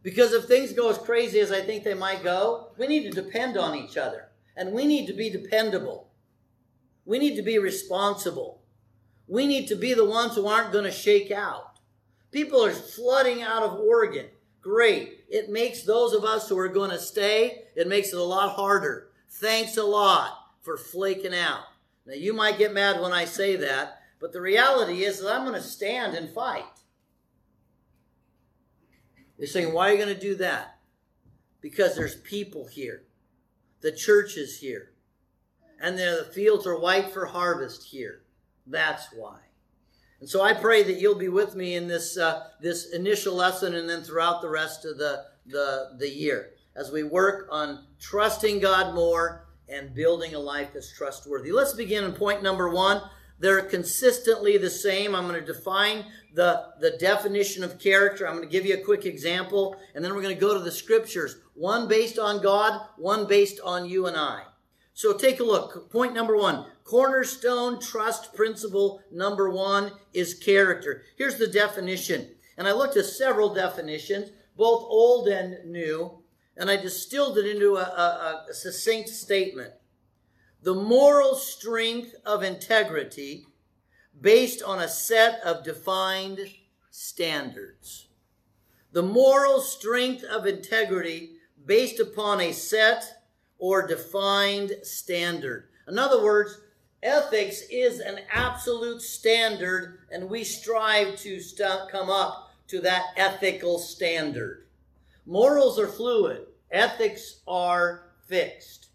Because 0.02 0.34
if 0.34 0.46
things 0.46 0.74
go 0.74 0.90
as 0.90 0.98
crazy 0.98 1.40
as 1.40 1.52
I 1.52 1.62
think 1.62 1.84
they 1.84 1.94
might 1.94 2.24
go, 2.24 2.72
we 2.78 2.88
need 2.88 3.04
to 3.12 3.22
depend 3.22 3.58
on 3.58 3.76
each 3.76 3.98
other. 3.98 4.30
And 4.58 4.72
we 4.74 4.86
need 4.86 5.08
to 5.08 5.14
be 5.14 5.30
dependable. 5.30 6.10
We 7.06 7.20
need 7.20 7.36
to 7.36 7.42
be 7.42 7.60
responsible. 7.60 8.62
We 9.28 9.48
need 9.48 9.68
to 9.68 9.76
be 9.76 9.94
the 9.94 10.06
ones 10.06 10.36
who 10.36 10.48
aren't 10.48 10.72
going 10.72 10.86
to 10.86 10.92
shake 10.92 11.32
out. 11.32 11.80
People 12.32 12.64
are 12.64 12.72
flooding 12.72 13.42
out 13.42 13.64
of 13.64 13.80
Oregon. 13.80 14.28
Great. 14.62 15.26
It 15.30 15.50
makes 15.50 15.84
those 15.84 16.14
of 16.14 16.24
us 16.24 16.50
who 16.50 16.58
are 16.58 16.68
going 16.68 16.92
to 16.92 17.00
stay, 17.00 17.64
it 17.76 17.88
makes 17.88 18.10
it 18.10 18.20
a 18.20 18.24
lot 18.24 18.56
harder. 18.56 19.10
Thanks 19.30 19.78
a 19.78 19.84
lot 19.84 20.34
for 20.62 20.78
flaking 20.78 21.34
out. 21.34 21.62
Now, 22.06 22.14
you 22.14 22.34
might 22.34 22.58
get 22.58 22.74
mad 22.74 23.02
when 23.02 23.14
I 23.14 23.26
say 23.26 23.56
that, 23.58 24.00
but 24.20 24.32
the 24.34 24.42
reality 24.42 25.04
is 25.04 25.22
that 25.22 25.34
I'm 25.34 25.46
going 25.46 25.56
to 25.56 25.68
stand 25.68 26.14
and 26.14 26.34
fight. 26.34 26.64
You're 29.38 29.48
saying, 29.48 29.74
why 29.74 29.90
are 29.90 29.92
you 29.92 30.04
going 30.04 30.14
to 30.14 30.20
do 30.20 30.36
that? 30.36 30.78
Because 31.62 31.96
there's 31.96 32.16
people 32.16 32.68
here. 32.68 33.04
The 33.82 33.92
church 33.92 34.38
is 34.38 34.60
here. 34.60 34.92
And 35.82 35.98
the 35.98 36.30
fields 36.34 36.66
are 36.66 36.80
white 36.80 37.12
for 37.12 37.26
harvest 37.26 37.84
here. 37.84 38.22
That's 38.68 39.08
why. 39.14 39.38
And 40.20 40.30
so 40.30 40.42
I 40.42 40.54
pray 40.54 40.84
that 40.84 41.00
you'll 41.00 41.20
be 41.20 41.30
with 41.30 41.56
me 41.56 41.76
in 41.76 41.88
this 41.88 42.18
uh, 42.18 42.48
this 42.62 42.92
initial 42.92 43.36
lesson 43.36 43.76
and 43.76 43.88
then 43.88 44.02
throughout 44.02 44.42
the 44.42 44.50
rest 44.50 44.86
of 44.86 44.98
the, 44.98 45.26
the, 45.46 45.96
the 46.00 46.10
year 46.10 46.52
as 46.76 46.92
we 46.92 47.04
work 47.04 47.48
on 47.52 47.86
trusting 48.00 48.60
God 48.60 48.96
more 48.96 49.46
and 49.70 49.94
building 49.94 50.36
a 50.36 50.40
life 50.40 50.70
that's 50.74 50.96
trustworthy. 50.96 51.52
Let's 51.52 51.74
begin 51.74 52.04
in 52.04 52.14
point 52.14 52.44
number 52.44 52.70
one. 52.70 53.02
They're 53.40 53.62
consistently 53.64 54.58
the 54.58 54.70
same. 54.70 55.14
I'm 55.14 55.28
going 55.28 55.40
to 55.40 55.54
define 55.54 56.06
the, 56.34 56.68
the 56.80 56.92
definition 56.92 57.64
of 57.64 57.80
character. 57.80 58.28
I'm 58.28 58.38
going 58.38 58.48
to 58.48 58.52
give 58.52 58.66
you 58.66 58.76
a 58.76 58.84
quick 58.84 59.06
example, 59.06 59.76
and 59.94 60.04
then 60.04 60.14
we're 60.14 60.22
going 60.22 60.36
to 60.36 60.40
go 60.40 60.54
to 60.54 60.64
the 60.64 60.72
scriptures. 60.72 61.38
One 61.54 61.88
based 61.88 62.18
on 62.18 62.42
God, 62.42 62.80
one 62.98 63.28
based 63.28 63.60
on 63.64 63.90
you 63.90 64.08
and 64.08 64.16
I. 64.16 64.44
So 64.94 65.18
take 65.18 65.42
a 65.42 65.44
look. 65.44 65.92
Point 65.92 66.14
number 66.14 66.38
one 66.38 66.66
cornerstone 66.86 67.82
trust 67.82 68.34
principle 68.34 69.02
number 69.12 69.50
one 69.50 69.92
is 70.14 70.36
character. 70.36 71.04
Here's 71.18 71.38
the 71.38 71.48
definition. 71.48 72.30
And 72.58 72.68
I 72.68 72.72
looked 72.72 72.96
at 72.96 73.06
several 73.06 73.54
definitions, 73.54 74.30
both 74.56 74.84
old 74.84 75.28
and 75.28 75.70
new, 75.70 76.24
and 76.56 76.70
I 76.70 76.78
distilled 76.78 77.38
it 77.38 77.46
into 77.46 77.76
a, 77.76 77.82
a, 77.82 78.46
a 78.50 78.54
succinct 78.54 79.10
statement. 79.10 79.74
The 80.62 80.76
moral 80.76 81.36
strength 81.36 82.16
of 82.26 82.44
integrity 82.44 83.46
based 84.22 84.64
on 84.64 84.80
a 84.80 84.88
set 84.88 85.42
of 85.42 85.66
defined 85.66 86.40
standards. 86.92 88.08
The 88.94 89.04
moral 89.04 89.60
strength 89.60 90.24
of 90.24 90.46
integrity 90.46 91.32
based 91.66 92.00
upon 92.00 92.40
a 92.40 92.54
set 92.54 93.26
or 93.58 93.86
defined 93.86 94.72
standard. 94.84 95.68
In 95.88 96.00
other 96.00 96.24
words, 96.24 96.58
ethics 97.06 97.62
is 97.70 98.00
an 98.00 98.20
absolute 98.32 99.02
standard, 99.02 100.00
and 100.12 100.30
we 100.30 100.44
strive 100.44 101.16
to 101.18 101.40
st- 101.40 101.90
come 101.92 102.10
up 102.10 102.52
to 102.68 102.82
that 102.82 103.06
ethical 103.16 103.78
standard. 103.78 104.66
Morals 105.26 105.80
are 105.80 105.88
fluid, 105.88 106.48
ethics 106.72 107.42
are 107.48 108.12
fixed. 108.28 108.88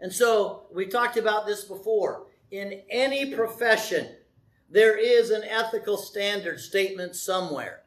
And 0.00 0.12
so 0.12 0.66
we 0.72 0.86
talked 0.86 1.16
about 1.16 1.46
this 1.46 1.64
before. 1.64 2.26
In 2.50 2.82
any 2.90 3.34
profession, 3.34 4.08
there 4.70 4.96
is 4.96 5.30
an 5.30 5.42
ethical 5.44 5.96
standard 5.96 6.60
statement 6.60 7.16
somewhere. 7.16 7.82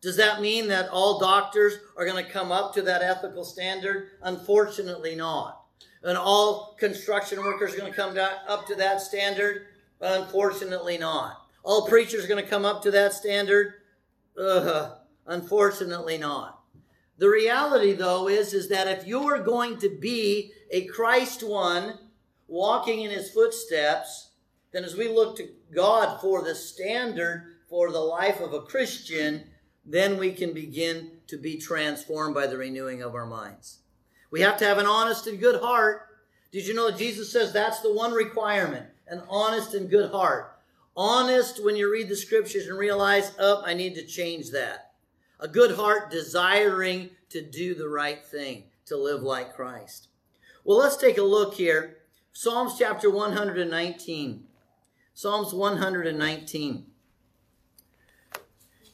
Does 0.00 0.16
that 0.16 0.40
mean 0.40 0.68
that 0.68 0.90
all 0.90 1.18
doctors 1.18 1.78
are 1.96 2.04
going 2.04 2.22
to 2.22 2.30
come 2.30 2.52
up 2.52 2.74
to 2.74 2.82
that 2.82 3.02
ethical 3.02 3.44
standard? 3.44 4.08
Unfortunately, 4.22 5.14
not. 5.14 5.63
And 6.04 6.18
all 6.18 6.76
construction 6.78 7.38
workers 7.40 7.74
are 7.74 7.78
going 7.78 7.92
to 7.92 7.96
come 7.96 8.18
up 8.18 8.66
to 8.66 8.74
that 8.74 9.00
standard? 9.00 9.66
Unfortunately, 10.00 10.98
not. 10.98 11.46
All 11.62 11.88
preachers 11.88 12.24
are 12.24 12.28
going 12.28 12.44
to 12.44 12.50
come 12.50 12.66
up 12.66 12.82
to 12.82 12.90
that 12.90 13.14
standard? 13.14 13.72
Unfortunately, 15.26 16.18
not. 16.18 16.60
The 17.16 17.30
reality, 17.30 17.92
though, 17.92 18.28
is, 18.28 18.52
is 18.52 18.68
that 18.68 18.88
if 18.88 19.06
you're 19.06 19.42
going 19.42 19.78
to 19.78 19.88
be 19.88 20.52
a 20.70 20.84
Christ 20.84 21.42
one, 21.42 21.98
walking 22.48 23.02
in 23.02 23.10
his 23.10 23.30
footsteps, 23.30 24.32
then 24.72 24.84
as 24.84 24.96
we 24.96 25.08
look 25.08 25.36
to 25.36 25.48
God 25.74 26.20
for 26.20 26.42
the 26.42 26.54
standard 26.54 27.54
for 27.70 27.90
the 27.90 28.00
life 28.00 28.40
of 28.40 28.52
a 28.52 28.60
Christian, 28.62 29.44
then 29.86 30.18
we 30.18 30.32
can 30.32 30.52
begin 30.52 31.12
to 31.28 31.38
be 31.38 31.56
transformed 31.56 32.34
by 32.34 32.46
the 32.46 32.58
renewing 32.58 33.00
of 33.02 33.14
our 33.14 33.26
minds. 33.26 33.78
We 34.30 34.40
have 34.40 34.58
to 34.58 34.64
have 34.64 34.78
an 34.78 34.86
honest 34.86 35.26
and 35.26 35.38
good 35.38 35.60
heart. 35.60 36.08
Did 36.50 36.66
you 36.66 36.74
know 36.74 36.90
Jesus 36.90 37.32
says 37.32 37.52
that's 37.52 37.80
the 37.80 37.92
one 37.92 38.12
requirement? 38.12 38.86
An 39.06 39.22
honest 39.28 39.74
and 39.74 39.90
good 39.90 40.10
heart. 40.10 40.58
Honest 40.96 41.62
when 41.62 41.76
you 41.76 41.90
read 41.90 42.08
the 42.08 42.16
scriptures 42.16 42.66
and 42.66 42.78
realize, 42.78 43.32
oh, 43.38 43.62
I 43.64 43.74
need 43.74 43.94
to 43.96 44.06
change 44.06 44.50
that. 44.50 44.92
A 45.40 45.48
good 45.48 45.76
heart 45.76 46.10
desiring 46.10 47.10
to 47.30 47.42
do 47.42 47.74
the 47.74 47.88
right 47.88 48.24
thing, 48.24 48.64
to 48.86 48.96
live 48.96 49.22
like 49.22 49.54
Christ. 49.54 50.08
Well, 50.64 50.78
let's 50.78 50.96
take 50.96 51.18
a 51.18 51.22
look 51.22 51.54
here. 51.54 51.98
Psalms 52.32 52.76
chapter 52.78 53.10
119. 53.10 54.44
Psalms 55.12 55.52
119. 55.52 56.86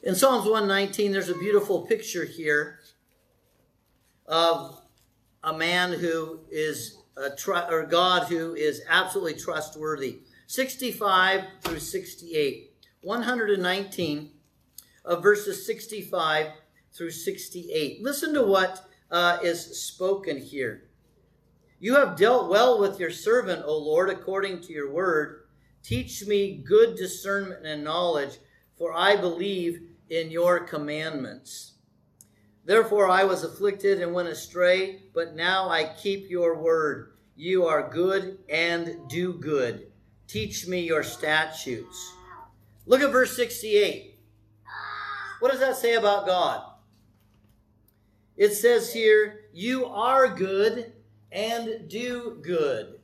In 0.03 0.15
Psalms 0.15 0.45
119, 0.45 1.13
there's 1.13 1.29
a 1.29 1.35
beautiful 1.35 1.83
picture 1.83 2.25
here 2.25 2.79
of 4.27 4.80
a 5.43 5.57
man 5.57 5.93
who 5.93 6.41
is 6.51 7.03
a 7.17 7.31
tr- 7.31 7.71
or 7.71 7.87
God 7.87 8.29
who 8.29 8.55
is 8.55 8.83
absolutely 8.89 9.41
trustworthy. 9.41 10.21
65 10.47 11.45
through 11.63 11.79
68. 11.79 12.73
119 13.03 14.31
of 15.05 15.23
verses 15.23 15.67
65 15.67 16.49
through 16.93 17.11
68. 17.11 18.03
Listen 18.03 18.35
to 18.35 18.43
what 18.43 18.85
uh, 19.11 19.39
is 19.43 19.83
spoken 19.83 20.39
here. 20.39 20.85
You 21.79 21.95
have 21.97 22.17
dealt 22.17 22.51
well 22.51 22.79
with 22.79 23.01
your 23.01 23.11
servant, 23.11 23.65
O 23.65 23.77
Lord, 23.79 24.11
according 24.11 24.61
to 24.63 24.73
your 24.73 24.93
word. 24.93 25.45
Teach 25.83 26.27
me 26.27 26.63
good 26.67 26.97
discernment 26.97 27.65
and 27.65 27.83
knowledge, 27.83 28.39
for 28.77 28.93
I 28.93 29.17
believe 29.17 29.81
in 30.11 30.31
your 30.31 30.61
commandments. 30.61 31.75
Therefore 32.71 33.11
I 33.11 33.25
was 33.25 33.43
afflicted 33.43 34.01
and 34.01 34.15
went 34.15 34.29
astray, 34.29 35.03
but 35.13 35.35
now 35.35 35.69
I 35.69 35.93
keep 36.01 36.31
your 36.31 36.57
word. 36.57 37.15
You 37.35 37.67
are 37.67 37.91
good 37.91 38.39
and 38.49 39.09
do 39.09 39.33
good. 39.33 39.91
Teach 40.29 40.69
me 40.69 40.79
your 40.79 41.03
statutes. 41.03 42.15
Look 42.87 43.01
at 43.01 43.11
verse 43.11 43.35
68. 43.35 44.21
What 45.41 45.51
does 45.51 45.59
that 45.59 45.79
say 45.79 45.95
about 45.95 46.27
God? 46.27 46.63
It 48.37 48.55
says 48.55 48.93
here, 48.93 49.47
You 49.53 49.87
are 49.87 50.29
good 50.29 50.93
and 51.33 51.89
do 51.89 52.39
good. 52.41 53.01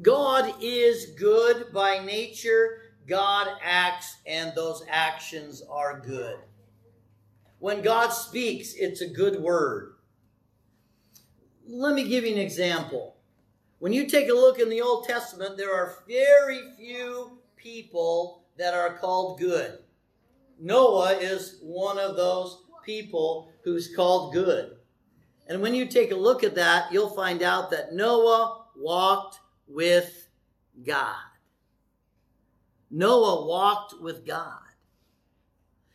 God 0.00 0.54
is 0.62 1.06
good 1.18 1.72
by 1.72 2.04
nature 2.04 2.82
God 3.08 3.48
acts 3.62 4.18
and 4.26 4.52
those 4.54 4.84
actions 4.88 5.62
are 5.68 5.98
good. 5.98 6.36
When 7.64 7.80
God 7.80 8.10
speaks, 8.10 8.74
it's 8.74 9.00
a 9.00 9.08
good 9.08 9.40
word. 9.40 9.94
Let 11.66 11.94
me 11.94 12.06
give 12.06 12.24
you 12.24 12.34
an 12.34 12.38
example. 12.38 13.16
When 13.78 13.90
you 13.90 14.06
take 14.06 14.28
a 14.28 14.34
look 14.34 14.58
in 14.58 14.68
the 14.68 14.82
Old 14.82 15.06
Testament, 15.06 15.56
there 15.56 15.74
are 15.74 15.94
very 16.06 16.60
few 16.76 17.38
people 17.56 18.44
that 18.58 18.74
are 18.74 18.98
called 18.98 19.38
good. 19.38 19.78
Noah 20.60 21.12
is 21.12 21.58
one 21.62 21.98
of 21.98 22.16
those 22.16 22.64
people 22.84 23.50
who's 23.62 23.96
called 23.96 24.34
good. 24.34 24.76
And 25.48 25.62
when 25.62 25.74
you 25.74 25.86
take 25.86 26.10
a 26.10 26.16
look 26.16 26.44
at 26.44 26.56
that, 26.56 26.92
you'll 26.92 27.16
find 27.16 27.42
out 27.42 27.70
that 27.70 27.94
Noah 27.94 28.66
walked 28.76 29.40
with 29.66 30.28
God. 30.84 31.16
Noah 32.90 33.46
walked 33.46 34.02
with 34.02 34.26
God. 34.26 34.58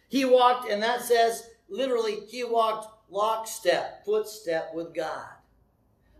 He 0.07 0.25
walked, 0.25 0.67
and 0.67 0.81
that 0.81 1.03
says 1.03 1.43
literally, 1.69 2.19
he 2.27 2.43
walked 2.43 2.87
lockstep, 3.09 4.05
footstep 4.05 4.71
with 4.73 4.93
God. 4.93 5.27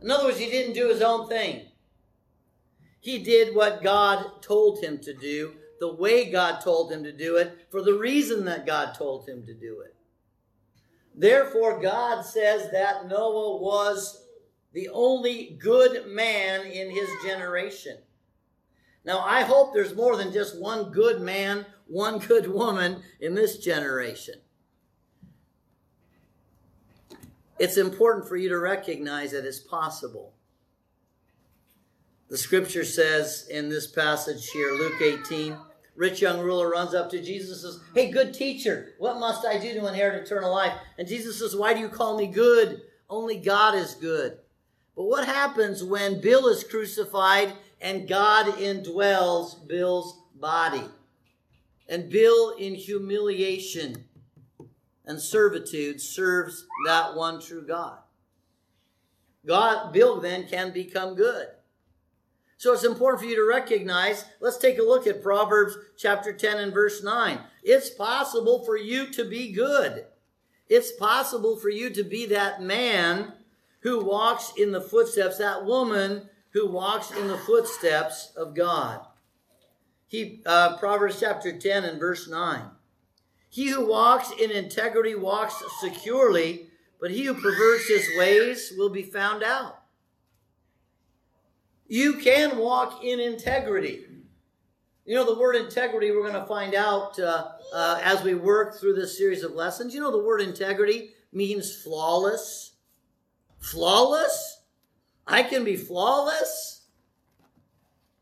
In 0.02 0.10
other 0.10 0.26
words, 0.26 0.40
he 0.40 0.50
didn't 0.50 0.74
do 0.74 0.88
his 0.90 1.02
own 1.02 1.28
thing. 1.28 1.66
He 3.00 3.20
did 3.20 3.56
what 3.56 3.84
God 3.84 4.42
told 4.42 4.84
him 4.84 4.98
to 5.00 5.14
do, 5.14 5.54
the 5.80 5.94
way 5.94 6.30
God 6.30 6.60
told 6.60 6.92
him 6.92 7.04
to 7.04 7.12
do 7.12 7.38
it, 7.38 7.68
for 7.70 7.82
the 7.82 7.94
reason 7.94 8.46
that 8.46 8.66
God 8.66 8.94
told 8.94 9.28
him 9.28 9.46
to 9.46 9.54
do 9.54 9.82
it. 9.82 9.96
Therefore, 11.16 11.82
God 11.82 12.24
says 12.24 12.72
that 12.72 13.08
Noah 13.08 13.62
was 13.62 14.26
the 14.74 14.90
only 14.90 15.58
good 15.60 16.08
man 16.08 16.66
in 16.66 16.92
his 16.92 17.10
generation. 17.26 17.98
Now, 19.06 19.20
I 19.20 19.42
hope 19.42 19.74
there's 19.74 19.96
more 19.96 20.16
than 20.16 20.32
just 20.32 20.60
one 20.60 20.92
good 20.92 21.22
man, 21.22 21.66
one 21.88 22.20
good 22.20 22.48
woman 22.48 23.02
in 23.20 23.34
this 23.34 23.58
generation. 23.58 24.36
It's 27.60 27.78
important 27.78 28.28
for 28.28 28.38
you 28.38 28.50
to 28.50 28.58
recognize 28.58 29.32
that 29.32 29.46
it's 29.46 29.60
possible. 29.60 30.34
The 32.30 32.38
scripture 32.38 32.86
says 32.86 33.48
in 33.50 33.70
this 33.70 33.88
passage 33.88 34.50
here, 34.50 34.72
Luke 34.74 35.02
18, 35.02 35.58
rich 35.96 36.22
young 36.22 36.40
ruler 36.40 36.70
runs 36.70 36.94
up 36.94 37.10
to 37.10 37.22
Jesus 37.22 37.64
and 37.64 37.74
says, 37.74 37.82
Hey, 37.94 38.12
good 38.12 38.34
teacher, 38.34 38.94
what 38.98 39.20
must 39.20 39.46
I 39.46 39.58
do 39.58 39.74
to 39.74 39.88
inherit 39.88 40.24
eternal 40.24 40.54
life? 40.54 40.74
And 40.98 41.08
Jesus 41.08 41.40
says, 41.40 41.56
Why 41.56 41.74
do 41.74 41.80
you 41.80 41.90
call 41.90 42.18
me 42.18 42.28
good? 42.28 42.82
Only 43.10 43.38
God 43.38 43.76
is 43.76 43.96
good. 43.96 44.38
But 44.96 45.06
what 45.06 45.26
happens 45.26 45.84
when 45.84 46.22
Bill 46.22 46.48
is 46.48 46.64
crucified 46.64 47.54
and 47.82 48.08
God 48.08 48.46
indwells 48.56 49.68
Bill's 49.68 50.22
body. 50.36 50.84
And 51.88 52.10
Bill, 52.10 52.52
in 52.52 52.76
humiliation 52.76 54.06
and 55.10 55.20
servitude, 55.20 56.00
serves 56.00 56.68
that 56.86 57.16
one 57.16 57.42
true 57.42 57.66
God. 57.66 57.98
God, 59.46 59.92
Bill 59.92 60.22
then 60.22 60.48
can 60.48 60.72
become 60.72 61.16
good. 61.16 61.48
So 62.58 62.74
it's 62.74 62.84
important 62.84 63.22
for 63.22 63.28
you 63.28 63.36
to 63.38 63.44
recognize. 63.44 64.26
Let's 64.40 64.58
take 64.58 64.78
a 64.78 64.84
look 64.84 65.08
at 65.08 65.24
Proverbs 65.24 65.76
chapter 65.98 66.32
10 66.32 66.58
and 66.58 66.74
verse 66.74 67.04
9. 67.04 67.40
It's 67.64 67.90
possible 67.90 68.64
for 68.64 68.78
you 68.78 69.08
to 69.14 69.26
be 69.28 69.52
good. 69.52 70.06
It's 70.68 70.92
possible 70.92 71.58
for 71.58 71.70
you 71.70 71.90
to 71.90 72.04
be 72.04 72.28
that 72.28 72.62
man 72.62 73.34
who 73.80 74.06
walks 74.06 74.54
in 74.58 74.72
the 74.72 74.82
footsteps, 74.82 75.40
that 75.40 75.66
woman 75.66 76.30
who 76.52 76.70
walks 76.70 77.10
in 77.12 77.28
the 77.28 77.38
footsteps 77.38 78.32
of 78.38 78.54
God. 78.54 79.08
He, 80.08 80.44
uh, 80.46 80.78
Proverbs 80.78 81.20
chapter 81.20 81.58
10 81.58 81.86
and 81.86 82.00
verse 82.00 82.28
9. 82.28 82.62
He 83.50 83.70
who 83.70 83.88
walks 83.88 84.32
in 84.32 84.52
integrity 84.52 85.16
walks 85.16 85.62
securely, 85.82 86.70
but 87.02 87.12
he 87.12 87.24
who 87.24 87.34
perverts 87.34 87.88
his 87.88 88.08
ways 88.18 88.74
will 88.78 88.90
be 88.90 89.04
found 89.04 89.44
out. 89.44 89.82
You 91.88 92.20
can 92.20 92.58
walk 92.60 93.04
in 93.04 93.20
integrity. 93.20 94.06
You 95.06 95.16
know, 95.16 95.26
the 95.26 95.40
word 95.40 95.56
integrity, 95.56 96.12
we're 96.12 96.30
going 96.30 96.40
to 96.40 96.46
find 96.46 96.76
out 96.76 97.18
uh, 97.20 97.48
uh, 97.74 98.00
as 98.04 98.22
we 98.22 98.36
work 98.36 98.80
through 98.80 98.94
this 98.94 99.18
series 99.18 99.42
of 99.42 99.54
lessons. 99.54 99.96
You 99.96 100.00
know, 100.00 100.12
the 100.12 100.24
word 100.24 100.40
integrity 100.40 101.16
means 101.34 101.76
flawless. 101.76 102.74
Flawless? 103.58 104.62
I 105.26 105.42
can 105.42 105.64
be 105.64 105.76
flawless? 105.76 106.86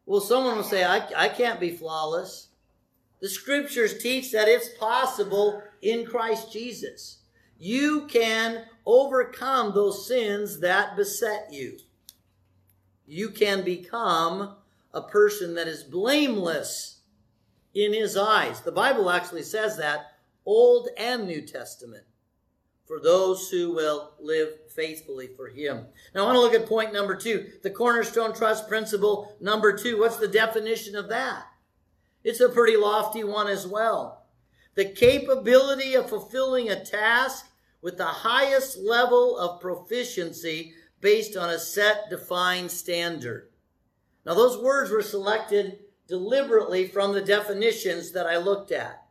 Well, 0.06 0.22
someone 0.22 0.56
will 0.56 0.64
say, 0.64 0.86
I, 0.86 1.06
I 1.18 1.28
can't 1.28 1.60
be 1.60 1.72
flawless. 1.72 2.48
The 3.20 3.30
scriptures 3.30 3.98
teach 3.98 4.32
that 4.32 4.48
it's 4.48 4.70
possible 4.78 5.62
in 5.82 6.06
Christ 6.06 6.52
Jesus. 6.52 7.20
You 7.60 8.08
can 8.08 8.66
overcome 8.86 9.74
those 9.74 10.08
sins 10.08 10.60
that 10.60 10.96
beset 10.96 11.48
you. 11.52 11.80
You 13.08 13.30
can 13.30 13.64
become 13.64 14.56
a 14.94 15.02
person 15.02 15.56
that 15.56 15.68
is 15.68 15.84
blameless 15.84 17.00
in 17.74 17.94
his 17.94 18.16
eyes. 18.16 18.62
The 18.62 18.72
Bible 18.72 19.10
actually 19.10 19.44
says 19.44 19.78
that, 19.78 20.12
Old 20.46 20.90
and 20.98 21.28
New 21.28 21.42
Testament 21.42 22.04
for 22.88 23.00
those 23.02 23.50
who 23.50 23.74
will 23.74 24.14
live 24.20 24.50
faithfully 24.74 25.28
for 25.36 25.50
him. 25.50 25.86
Now, 26.16 26.22
I 26.22 26.26
want 26.26 26.36
to 26.38 26.40
look 26.40 26.54
at 26.54 26.70
point 26.70 26.94
number 26.94 27.16
two 27.16 27.52
the 27.62 27.70
cornerstone 27.70 28.34
trust 28.34 28.68
principle 28.68 29.36
number 29.42 29.74
two. 29.74 30.00
What's 30.00 30.18
the 30.18 30.28
definition 30.28 30.96
of 30.96 31.10
that? 31.10 31.46
It's 32.28 32.42
a 32.42 32.50
pretty 32.50 32.76
lofty 32.76 33.24
one 33.24 33.48
as 33.48 33.66
well. 33.66 34.26
The 34.76 34.84
capability 34.84 35.94
of 35.94 36.10
fulfilling 36.10 36.70
a 36.70 36.84
task 36.84 37.46
with 37.82 37.98
the 37.98 38.04
highest 38.04 38.78
level 38.78 39.38
of 39.38 39.62
proficiency 39.62 40.74
based 41.00 41.38
on 41.38 41.50
a 41.50 41.58
set 41.58 42.10
defined 42.10 42.70
standard. 42.70 43.48
Now, 44.26 44.34
those 44.34 44.62
words 44.62 44.92
were 44.92 45.02
selected 45.02 45.80
deliberately 46.06 46.90
from 46.90 47.14
the 47.14 47.22
definitions 47.22 48.12
that 48.12 48.28
I 48.28 48.36
looked 48.36 48.74
at. 48.74 49.06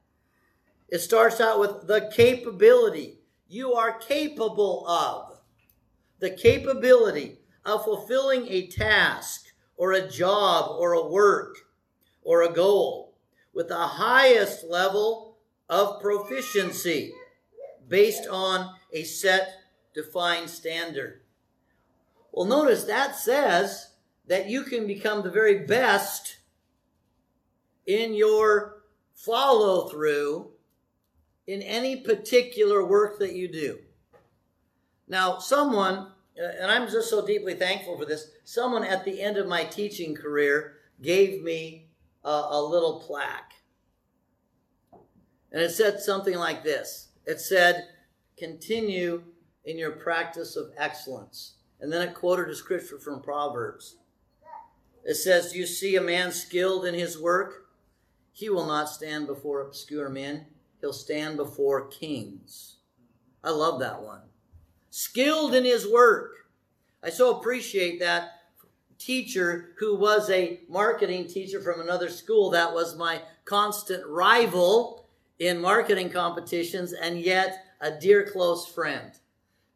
It 0.90 0.98
starts 0.98 1.40
out 1.40 1.58
with 1.58 1.86
the 1.86 2.10
capability. 2.14 3.20
You 3.48 3.72
are 3.72 3.96
capable 3.96 4.86
of. 4.86 5.38
The 6.18 6.32
capability 6.32 7.38
of 7.64 7.82
fulfilling 7.82 8.46
a 8.48 8.66
task 8.66 9.46
or 9.78 9.92
a 9.92 10.06
job 10.06 10.76
or 10.78 10.92
a 10.92 11.08
work 11.08 11.56
or 12.22 12.42
a 12.42 12.52
goal 12.52 13.05
with 13.56 13.68
the 13.68 13.74
highest 13.74 14.64
level 14.68 15.38
of 15.66 15.98
proficiency 16.02 17.14
based 17.88 18.28
on 18.28 18.74
a 18.92 19.02
set 19.02 19.48
defined 19.94 20.50
standard. 20.50 21.22
Well, 22.30 22.44
notice 22.44 22.84
that 22.84 23.16
says 23.16 23.94
that 24.26 24.50
you 24.50 24.64
can 24.64 24.86
become 24.86 25.22
the 25.22 25.30
very 25.30 25.60
best 25.60 26.36
in 27.86 28.12
your 28.12 28.82
follow 29.14 29.88
through 29.88 30.50
in 31.46 31.62
any 31.62 31.96
particular 31.96 32.84
work 32.84 33.18
that 33.20 33.32
you 33.32 33.48
do. 33.48 33.78
Now, 35.08 35.38
someone, 35.38 36.08
uh, 36.38 36.52
and 36.60 36.70
I'm 36.70 36.90
just 36.90 37.08
so 37.08 37.24
deeply 37.24 37.54
thankful 37.54 37.96
for 37.96 38.04
this, 38.04 38.32
someone 38.44 38.84
at 38.84 39.06
the 39.06 39.22
end 39.22 39.38
of 39.38 39.46
my 39.46 39.64
teaching 39.64 40.14
career 40.14 40.74
gave 41.00 41.42
me 41.42 41.86
a, 42.22 42.48
a 42.50 42.60
little 42.60 43.00
plaque. 43.00 43.45
And 45.56 45.64
it 45.64 45.70
said 45.70 46.00
something 46.00 46.34
like 46.34 46.64
this 46.64 47.08
it 47.24 47.40
said, 47.40 47.88
Continue 48.36 49.22
in 49.64 49.78
your 49.78 49.92
practice 49.92 50.54
of 50.54 50.70
excellence. 50.76 51.54
And 51.80 51.90
then 51.90 52.06
it 52.06 52.14
quoted 52.14 52.50
a 52.50 52.54
scripture 52.54 52.98
from 52.98 53.22
Proverbs. 53.22 53.96
It 55.02 55.14
says, 55.14 55.56
You 55.56 55.64
see 55.64 55.96
a 55.96 56.02
man 56.02 56.30
skilled 56.32 56.84
in 56.84 56.92
his 56.92 57.18
work? 57.18 57.68
He 58.34 58.50
will 58.50 58.66
not 58.66 58.90
stand 58.90 59.26
before 59.26 59.62
obscure 59.62 60.10
men 60.10 60.44
he'll 60.82 60.92
stand 60.92 61.38
before 61.38 61.88
kings. 61.88 62.76
I 63.42 63.48
love 63.48 63.80
that 63.80 64.02
one. 64.02 64.24
Skilled 64.90 65.54
in 65.54 65.64
his 65.64 65.90
work. 65.90 66.50
I 67.02 67.08
so 67.08 67.34
appreciate 67.38 67.98
that 68.00 68.28
teacher 68.98 69.70
who 69.78 69.96
was 69.96 70.28
a 70.28 70.60
marketing 70.68 71.28
teacher 71.28 71.62
from 71.62 71.80
another 71.80 72.10
school 72.10 72.50
that 72.50 72.74
was 72.74 72.94
my 72.94 73.22
constant 73.46 74.06
rival 74.06 75.05
in 75.38 75.60
marketing 75.60 76.10
competitions 76.10 76.92
and 76.92 77.20
yet 77.20 77.64
a 77.80 77.90
dear 77.90 78.26
close 78.30 78.66
friend 78.66 79.12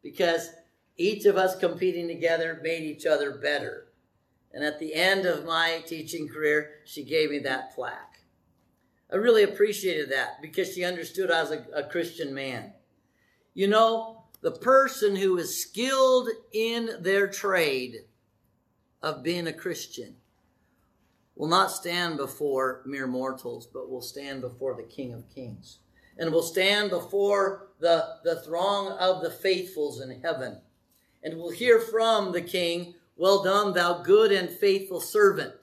because 0.03 0.51
each 0.97 1.27
of 1.27 1.37
us 1.37 1.59
competing 1.59 2.09
together 2.09 2.61
made 2.63 2.83
each 2.83 3.07
other 3.07 3.39
better. 3.39 3.89
And 4.53 4.65
at 4.65 4.79
the 4.79 4.95
end 4.95 5.27
of 5.27 5.45
my 5.45 5.83
teaching 5.87 6.29
career, 6.29 6.81
she 6.85 7.05
gave 7.05 7.31
me 7.31 7.39
that 7.41 7.75
plaque. 7.75 8.21
I 9.13 9.17
really 9.17 9.43
appreciated 9.43 10.11
that 10.11 10.41
because 10.41 10.73
she 10.73 10.85
understood 10.85 11.31
I 11.31 11.43
was 11.43 11.53
a, 11.53 11.65
a 11.75 11.89
Christian 11.89 12.35
man. 12.35 12.73
You 13.55 13.69
know, 13.69 14.25
the 14.41 14.53
person 14.53 15.17
who 15.17 15.37
is 15.39 15.63
skilled 15.63 16.29
in 16.53 16.91
their 17.01 17.29
trade 17.29 17.97
of 19.03 19.23
being 19.23 19.47
a 19.47 19.53
Christian 19.53 20.17
will 21.41 21.49
not 21.49 21.71
stand 21.71 22.19
before 22.19 22.83
mere 22.85 23.07
mortals, 23.07 23.67
but 23.67 23.89
will 23.89 24.03
stand 24.03 24.43
before 24.43 24.75
the 24.75 24.83
King 24.83 25.15
of 25.15 25.35
Kings 25.35 25.79
and 26.19 26.31
will 26.31 26.43
stand 26.43 26.91
before 26.91 27.69
the, 27.79 28.17
the 28.25 28.43
throng 28.43 28.93
of 28.99 29.23
the 29.23 29.31
faithfuls 29.31 30.03
in 30.03 30.21
heaven 30.21 30.61
and 31.23 31.39
will 31.39 31.49
hear 31.49 31.81
from 31.81 32.33
the 32.33 32.43
King, 32.43 32.93
Well 33.17 33.43
done, 33.43 33.73
thou 33.73 34.03
good 34.03 34.33
and 34.33 34.51
faithful 34.51 35.01
servant. 35.01 35.55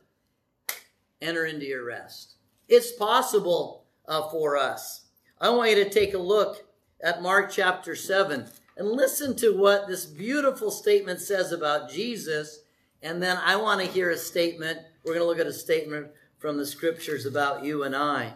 Enter 1.22 1.46
into 1.46 1.68
your 1.68 1.86
rest. 1.86 2.38
It's 2.68 2.94
possible 2.94 3.86
uh, 4.08 4.32
for 4.32 4.58
us. 4.58 5.06
I 5.40 5.52
want 5.52 5.70
you 5.70 5.84
to 5.84 5.92
take 5.92 6.16
a 6.16 6.18
look 6.18 6.66
at 7.04 7.22
Mark 7.22 7.52
chapter 7.52 7.96
7 7.96 8.48
and 8.78 8.92
listen 8.92 9.36
to 9.36 9.56
what 9.56 9.88
this 9.88 10.08
beautiful 10.08 10.72
statement 10.72 11.20
says 11.22 11.52
about 11.52 11.92
Jesus. 11.92 12.62
And 13.04 13.22
then 13.22 13.38
I 13.38 13.58
want 13.58 13.82
to 13.82 13.86
hear 13.86 14.10
a 14.10 14.18
statement. 14.18 14.80
We're 15.08 15.14
going 15.14 15.24
to 15.24 15.28
look 15.28 15.40
at 15.40 15.48
a 15.48 15.54
statement 15.54 16.08
from 16.38 16.58
the 16.58 16.66
scriptures 16.66 17.26
about 17.26 17.64
you 17.64 17.84
and 17.84 17.96
I. 17.96 18.34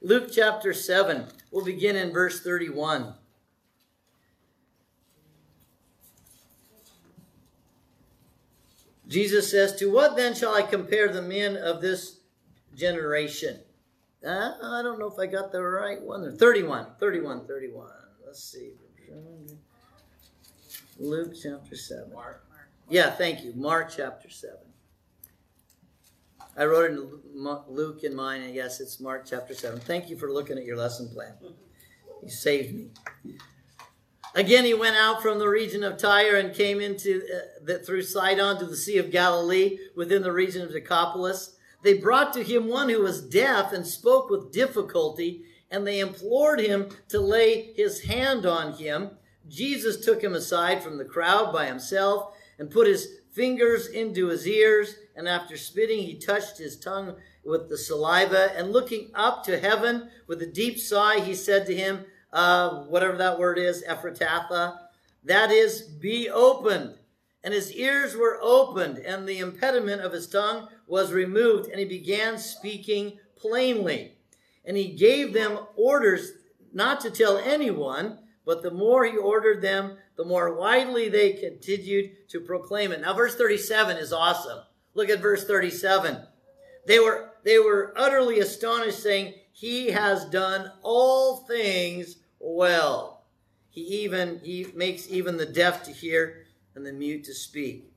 Luke 0.00 0.30
chapter 0.32 0.72
7, 0.72 1.26
we'll 1.50 1.66
begin 1.66 1.96
in 1.96 2.14
verse 2.14 2.40
31. 2.42 3.12
Jesus 9.06 9.50
says, 9.50 9.76
To 9.76 9.92
what 9.92 10.16
then 10.16 10.34
shall 10.34 10.54
I 10.54 10.62
compare 10.62 11.12
the 11.12 11.20
men 11.20 11.58
of 11.58 11.82
this 11.82 12.20
generation? 12.74 13.60
Uh, 14.26 14.52
I 14.62 14.80
don't 14.82 14.98
know 14.98 15.08
if 15.08 15.18
I 15.18 15.26
got 15.26 15.52
the 15.52 15.62
right 15.62 16.00
one 16.00 16.22
there. 16.22 16.32
31, 16.32 16.86
31, 16.98 17.46
31. 17.46 17.86
Let's 18.24 18.42
see. 18.42 18.70
Luke 20.98 21.34
chapter 21.40 21.76
7. 21.76 22.10
Mark. 22.14 22.46
Yeah, 22.88 23.10
thank 23.10 23.44
you. 23.44 23.52
Mark 23.54 23.92
chapter 23.94 24.30
7. 24.30 24.56
I 26.56 26.64
wrote 26.66 26.90
in 26.90 27.20
Luke 27.68 28.04
in 28.04 28.14
mine, 28.14 28.42
and 28.42 28.54
yes, 28.54 28.80
it's 28.80 29.00
Mark 29.00 29.26
chapter 29.26 29.54
7. 29.54 29.80
Thank 29.80 30.08
you 30.08 30.16
for 30.16 30.32
looking 30.32 30.56
at 30.56 30.64
your 30.64 30.76
lesson 30.76 31.08
plan. 31.08 31.34
You 32.22 32.30
saved 32.30 32.74
me. 32.74 32.90
Again, 34.34 34.64
he 34.64 34.74
went 34.74 34.96
out 34.96 35.22
from 35.22 35.38
the 35.38 35.48
region 35.48 35.84
of 35.84 35.96
Tyre 35.96 36.36
and 36.36 36.54
came 36.54 36.80
into 36.80 37.22
uh, 37.22 37.64
the, 37.64 37.78
through 37.78 38.02
Sidon 38.02 38.58
to 38.58 38.66
the 38.66 38.76
Sea 38.76 38.98
of 38.98 39.10
Galilee 39.10 39.78
within 39.94 40.22
the 40.22 40.32
region 40.32 40.62
of 40.62 40.72
Decapolis 40.72 41.54
they 41.84 41.92
brought 41.92 42.32
to 42.32 42.42
him 42.42 42.66
one 42.66 42.88
who 42.88 43.02
was 43.02 43.20
deaf 43.20 43.72
and 43.72 43.86
spoke 43.86 44.30
with 44.30 44.50
difficulty, 44.50 45.44
and 45.70 45.86
they 45.86 46.00
implored 46.00 46.58
him 46.58 46.88
to 47.08 47.20
lay 47.20 47.74
his 47.74 48.04
hand 48.04 48.46
on 48.46 48.72
him. 48.72 49.10
Jesus 49.46 50.02
took 50.02 50.24
him 50.24 50.32
aside 50.32 50.82
from 50.82 50.96
the 50.96 51.04
crowd 51.04 51.52
by 51.52 51.66
himself 51.66 52.34
and 52.58 52.70
put 52.70 52.86
his 52.86 53.18
fingers 53.34 53.88
into 53.88 54.28
his 54.28 54.46
ears, 54.46 54.94
and 55.16 55.28
after 55.28 55.56
spitting, 55.56 55.98
he 55.98 56.14
touched 56.14 56.56
his 56.56 56.78
tongue 56.78 57.16
with 57.44 57.68
the 57.68 57.76
saliva, 57.76 58.56
and 58.56 58.72
looking 58.72 59.10
up 59.14 59.44
to 59.44 59.58
heaven 59.58 60.08
with 60.28 60.40
a 60.40 60.46
deep 60.46 60.78
sigh, 60.78 61.20
he 61.20 61.34
said 61.34 61.66
to 61.66 61.74
him, 61.74 62.04
uh, 62.32 62.84
whatever 62.84 63.16
that 63.16 63.38
word 63.38 63.58
is, 63.58 63.84
Ephratatha, 63.88 64.78
that 65.24 65.50
is, 65.50 65.82
be 65.82 66.30
opened. 66.30 66.94
And 67.42 67.52
his 67.52 67.72
ears 67.72 68.16
were 68.16 68.38
opened, 68.40 68.98
and 68.98 69.28
the 69.28 69.40
impediment 69.40 70.00
of 70.00 70.12
his 70.12 70.26
tongue 70.26 70.68
was 70.86 71.12
removed, 71.12 71.68
and 71.68 71.78
he 71.78 71.84
began 71.84 72.38
speaking 72.38 73.18
plainly. 73.36 74.12
And 74.64 74.76
he 74.76 74.88
gave 74.88 75.32
them 75.32 75.58
orders 75.76 76.32
not 76.72 77.00
to 77.00 77.10
tell 77.10 77.36
anyone, 77.36 78.18
but 78.44 78.62
the 78.62 78.70
more 78.70 79.04
he 79.04 79.16
ordered 79.16 79.62
them, 79.62 79.96
the 80.16 80.24
more 80.24 80.54
widely 80.54 81.08
they 81.08 81.32
continued 81.32 82.28
to 82.28 82.40
proclaim 82.40 82.92
it. 82.92 83.00
Now, 83.00 83.14
verse 83.14 83.34
37 83.34 83.96
is 83.96 84.12
awesome. 84.12 84.60
Look 84.94 85.08
at 85.08 85.20
verse 85.20 85.44
37. 85.46 86.18
They 86.86 86.98
were, 86.98 87.30
they 87.44 87.58
were 87.58 87.94
utterly 87.96 88.40
astonished, 88.40 89.02
saying, 89.02 89.34
He 89.52 89.88
has 89.88 90.26
done 90.26 90.70
all 90.82 91.38
things 91.46 92.16
well. 92.38 93.14
He 93.70 93.80
even 93.80 94.40
he 94.44 94.68
makes 94.74 95.10
even 95.10 95.36
the 95.36 95.46
deaf 95.46 95.82
to 95.84 95.90
hear 95.90 96.44
and 96.76 96.86
the 96.86 96.92
mute 96.92 97.24
to 97.24 97.34
speak. 97.34 97.90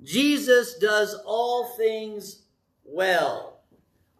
Jesus 0.00 0.78
does 0.78 1.14
all 1.26 1.74
things 1.76 2.42
well. 2.84 3.62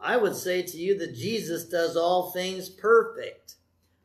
I 0.01 0.17
would 0.17 0.35
say 0.35 0.62
to 0.62 0.77
you 0.77 0.99
that 0.99 1.15
Jesus 1.15 1.69
does 1.69 1.97
all 1.97 2.33
things 2.33 2.69
perfect. 2.69 3.55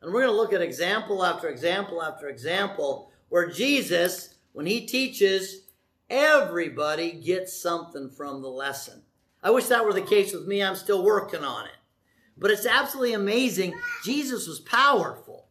And 0.00 0.12
we're 0.12 0.22
going 0.22 0.32
to 0.32 0.36
look 0.36 0.52
at 0.52 0.62
example 0.62 1.24
after 1.24 1.48
example 1.48 2.02
after 2.02 2.28
example 2.28 3.10
where 3.28 3.48
Jesus, 3.48 4.34
when 4.52 4.66
he 4.66 4.86
teaches, 4.86 5.62
everybody 6.08 7.12
gets 7.12 7.60
something 7.60 8.10
from 8.10 8.42
the 8.42 8.48
lesson. 8.48 9.02
I 9.42 9.50
wish 9.50 9.66
that 9.66 9.84
were 9.84 9.92
the 9.92 10.02
case 10.02 10.32
with 10.32 10.46
me. 10.46 10.62
I'm 10.62 10.76
still 10.76 11.04
working 11.04 11.44
on 11.44 11.66
it. 11.66 11.72
But 12.36 12.50
it's 12.50 12.66
absolutely 12.66 13.14
amazing. 13.14 13.74
Jesus 14.04 14.46
was 14.46 14.60
powerful. 14.60 15.48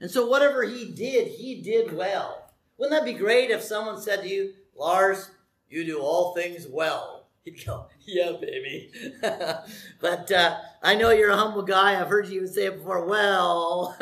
And 0.00 0.10
so 0.10 0.26
whatever 0.26 0.62
he 0.62 0.92
did, 0.92 1.28
he 1.28 1.60
did 1.62 1.92
well. 1.92 2.52
Wouldn't 2.78 2.98
that 2.98 3.04
be 3.04 3.18
great 3.18 3.50
if 3.50 3.62
someone 3.62 4.00
said 4.00 4.22
to 4.22 4.28
you, 4.28 4.54
Lars, 4.76 5.30
you 5.68 5.84
do 5.84 6.00
all 6.00 6.34
things 6.34 6.66
well? 6.68 7.21
You'd 7.44 7.64
go, 7.66 7.86
yeah, 8.06 8.32
baby. 8.40 8.92
but 10.00 10.30
uh, 10.30 10.58
I 10.82 10.94
know 10.94 11.10
you're 11.10 11.30
a 11.30 11.36
humble 11.36 11.62
guy. 11.62 12.00
I've 12.00 12.08
heard 12.08 12.28
you 12.28 12.36
even 12.36 12.48
say 12.48 12.66
it 12.66 12.78
before. 12.78 13.04
Well, 13.04 13.96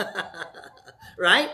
right? 1.18 1.48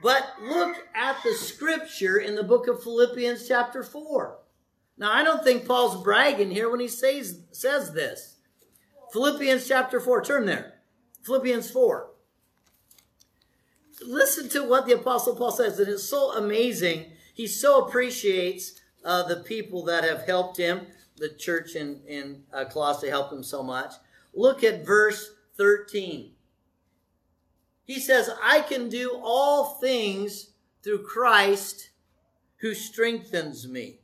But 0.00 0.24
look 0.42 0.76
at 0.94 1.16
the 1.24 1.32
scripture 1.32 2.18
in 2.18 2.36
the 2.36 2.44
book 2.44 2.68
of 2.68 2.82
Philippians, 2.82 3.48
chapter 3.48 3.82
4. 3.82 4.38
Now, 4.98 5.12
I 5.12 5.24
don't 5.24 5.42
think 5.42 5.66
Paul's 5.66 6.02
bragging 6.02 6.52
here 6.52 6.70
when 6.70 6.80
he 6.80 6.88
says, 6.88 7.40
says 7.50 7.92
this. 7.92 8.36
Philippians 9.12 9.66
chapter 9.66 9.98
4, 9.98 10.22
turn 10.22 10.46
there. 10.46 10.74
Philippians 11.22 11.68
4. 11.70 12.10
Listen 14.06 14.48
to 14.50 14.62
what 14.62 14.86
the 14.86 14.94
Apostle 14.94 15.34
Paul 15.34 15.50
says, 15.50 15.80
and 15.80 15.88
it's 15.88 16.08
so 16.08 16.32
amazing. 16.36 17.06
He 17.34 17.46
so 17.46 17.84
appreciates 17.84 18.80
uh, 19.06 19.22
the 19.22 19.36
people 19.36 19.84
that 19.84 20.04
have 20.04 20.26
helped 20.26 20.56
him, 20.56 20.86
the 21.16 21.30
church 21.30 21.76
in, 21.76 22.00
in 22.06 22.42
uh, 22.52 22.64
Colossae 22.64 23.08
helped 23.08 23.32
him 23.32 23.42
so 23.42 23.62
much. 23.62 23.94
Look 24.34 24.64
at 24.64 24.84
verse 24.84 25.30
13. 25.56 26.32
He 27.84 28.00
says, 28.00 28.28
I 28.42 28.60
can 28.62 28.88
do 28.88 29.18
all 29.22 29.76
things 29.76 30.50
through 30.82 31.04
Christ 31.04 31.90
who 32.56 32.74
strengthens 32.74 33.68
me. 33.68 34.00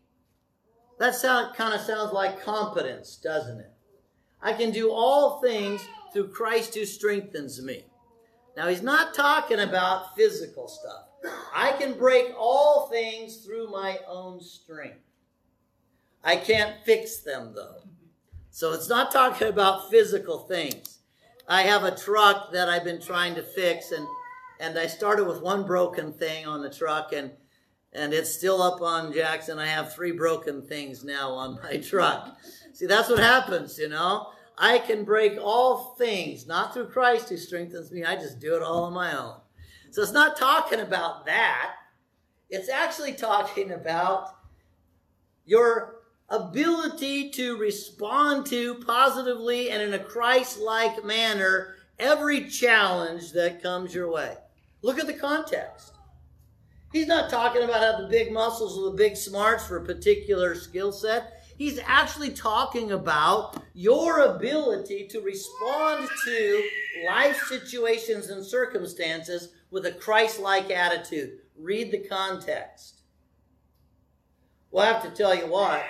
That 0.99 1.17
sound, 1.17 1.57
kind 1.57 1.75
of 1.75 1.81
sounds 1.81 2.13
like 2.13 2.45
competence, 2.45 3.17
doesn't 3.17 3.59
it? 3.59 3.73
I 4.41 4.53
can 4.53 4.71
do 4.71 4.93
all 4.93 5.41
things 5.41 5.85
through 6.13 6.29
Christ 6.29 6.75
who 6.75 6.85
strengthens 6.85 7.61
me. 7.61 7.87
Now, 8.57 8.69
he's 8.69 8.83
not 8.83 9.15
talking 9.15 9.59
about 9.59 10.15
physical 10.15 10.69
stuff. 10.69 11.09
I 11.55 11.73
can 11.79 11.95
break 11.95 12.33
all 12.39 12.89
things 12.89 13.45
through 13.45 13.71
my 13.71 13.99
own 14.09 14.41
strength. 14.41 14.99
I 16.25 16.37
can't 16.37 16.77
fix 16.85 17.19
them, 17.19 17.53
though. 17.55 17.83
So 18.51 18.73
it's 18.73 18.89
not 18.89 19.11
talking 19.11 19.49
about 19.49 19.91
physical 19.91 20.41
things. 20.41 20.99
I 21.49 21.63
have 21.63 21.85
a 21.85 21.97
truck 21.97 22.53
that 22.53 22.69
I've 22.69 22.85
been 22.85 23.01
trying 23.01 23.35
to 23.35 23.43
fix, 23.43 23.93
and, 23.93 24.07
and 24.61 24.79
I 24.79 24.87
started 24.87 25.27
with 25.27 25.43
one 25.43 25.67
broken 25.67 26.13
thing 26.13 26.47
on 26.47 26.63
the 26.63 26.71
truck, 26.71 27.13
and 27.13 27.33
and 27.95 28.15
it's 28.15 28.33
still 28.33 28.63
up 28.63 28.81
on 28.81 29.13
Jackson. 29.13 29.59
I 29.59 29.67
have 29.67 29.95
three 29.95 30.13
broken 30.13 30.63
things 30.63 31.05
now 31.05 31.31
on 31.33 31.59
my 31.63 31.77
truck. 31.77 32.39
See, 32.73 32.87
that's 32.87 33.11
what 33.11 33.19
happens, 33.19 33.79
you 33.79 33.89
know. 33.89 34.29
I 34.57 34.79
can 34.79 35.05
break 35.05 35.39
all 35.41 35.95
things, 35.99 36.47
not 36.47 36.73
through 36.73 36.87
Christ 36.87 37.29
who 37.29 37.37
strengthens 37.37 37.91
me. 37.91 38.05
I 38.05 38.17
just 38.17 38.41
do 38.41 38.55
it 38.55 38.63
all 38.63 38.85
on 38.85 38.93
my 38.93 39.19
own. 39.19 39.42
So 39.93 40.01
it's 40.01 40.11
not 40.11 40.39
talking 40.39 40.81
about 40.81 41.27
that. 41.27 41.75
It's 42.49 42.71
actually 42.71 43.13
talking 43.13 43.73
about 43.73 44.37
your 45.45 45.97
ability 46.31 47.29
to 47.33 47.59
respond 47.59 48.47
to 48.47 48.77
positively 48.87 49.71
and 49.71 49.83
in 49.83 49.93
a 49.93 49.99
Christ 49.99 50.59
like 50.59 51.05
manner 51.05 51.75
every 51.99 52.49
challenge 52.49 53.33
that 53.33 53.63
comes 53.63 53.95
your 53.95 54.11
way. 54.11 54.35
Look 54.81 54.99
at 54.99 55.07
the 55.07 55.13
context. 55.13 55.93
He's 56.91 57.07
not 57.07 57.29
talking 57.29 57.63
about 57.63 57.83
how 57.83 58.01
the 58.01 58.09
big 58.09 58.33
muscles 58.33 58.79
or 58.79 58.91
the 58.91 58.97
big 58.97 59.15
smarts 59.15 59.67
for 59.67 59.77
a 59.77 59.85
particular 59.85 60.55
skill 60.55 60.91
set. 60.91 61.45
He's 61.59 61.79
actually 61.85 62.31
talking 62.31 62.93
about 62.93 63.63
your 63.75 64.21
ability 64.21 65.07
to 65.09 65.21
respond 65.21 66.09
to 66.25 66.69
life 67.07 67.39
situations 67.47 68.31
and 68.31 68.43
circumstances 68.43 69.51
with 69.73 69.87
a 69.87 69.91
Christ 69.91 70.39
like 70.39 70.71
attitude. 70.71 71.39
Read 71.59 71.91
the 71.91 72.07
context. 72.07 73.01
Well, 74.71 74.85
I 74.85 74.93
have 74.93 75.03
to 75.03 75.11
tell 75.11 75.35
you 75.35 75.47
what, 75.47 75.83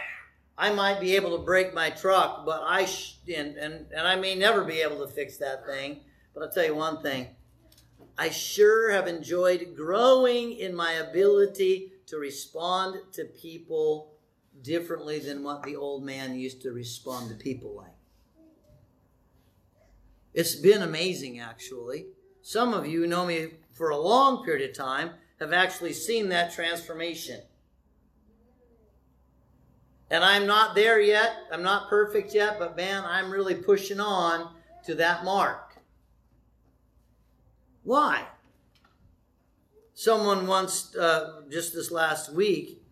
I 0.56 0.72
might 0.72 1.00
be 1.00 1.16
able 1.16 1.36
to 1.36 1.44
break 1.44 1.74
my 1.74 1.90
truck, 1.90 2.46
but 2.46 2.62
I, 2.64 2.86
sh- 2.86 3.16
and, 3.34 3.56
and, 3.56 3.86
and 3.94 4.06
I 4.06 4.16
may 4.16 4.34
never 4.34 4.64
be 4.64 4.80
able 4.80 5.04
to 5.06 5.12
fix 5.12 5.36
that 5.38 5.66
thing. 5.66 6.00
But 6.32 6.42
I'll 6.42 6.50
tell 6.50 6.64
you 6.64 6.74
one 6.74 7.02
thing 7.02 7.28
I 8.16 8.30
sure 8.30 8.90
have 8.90 9.06
enjoyed 9.06 9.74
growing 9.76 10.52
in 10.52 10.74
my 10.74 10.92
ability 10.92 11.92
to 12.06 12.16
respond 12.18 12.96
to 13.12 13.24
people 13.24 14.12
differently 14.62 15.18
than 15.18 15.42
what 15.42 15.62
the 15.62 15.76
old 15.76 16.04
man 16.04 16.38
used 16.38 16.62
to 16.62 16.72
respond 16.72 17.30
to 17.30 17.34
people 17.34 17.74
like. 17.74 17.88
It's 20.34 20.54
been 20.54 20.82
amazing, 20.82 21.40
actually. 21.40 22.06
Some 22.42 22.74
of 22.74 22.86
you 22.86 23.06
know 23.06 23.26
me 23.26 23.50
for 23.72 23.90
a 23.90 23.96
long 23.96 24.44
period 24.44 24.68
of 24.68 24.76
time 24.76 25.10
have 25.40 25.52
actually 25.52 25.92
seen 25.92 26.28
that 26.28 26.52
transformation. 26.52 27.40
And 30.10 30.22
I'm 30.22 30.46
not 30.46 30.74
there 30.74 31.00
yet. 31.00 31.32
I'm 31.50 31.62
not 31.62 31.88
perfect 31.88 32.34
yet, 32.34 32.58
but 32.58 32.76
man, 32.76 33.02
I'm 33.04 33.30
really 33.30 33.54
pushing 33.54 33.98
on 33.98 34.54
to 34.84 34.94
that 34.96 35.24
mark. 35.24 35.78
Why? 37.82 38.26
Someone 39.94 40.46
once, 40.46 40.94
uh, 40.96 41.42
just 41.50 41.74
this 41.74 41.90
last 41.90 42.32
week, 42.32 42.82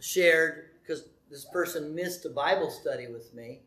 shared 0.00 0.70
because 0.82 1.04
this 1.30 1.44
person 1.44 1.94
missed 1.94 2.24
a 2.24 2.30
Bible 2.30 2.70
study 2.70 3.08
with 3.08 3.34
me. 3.34 3.60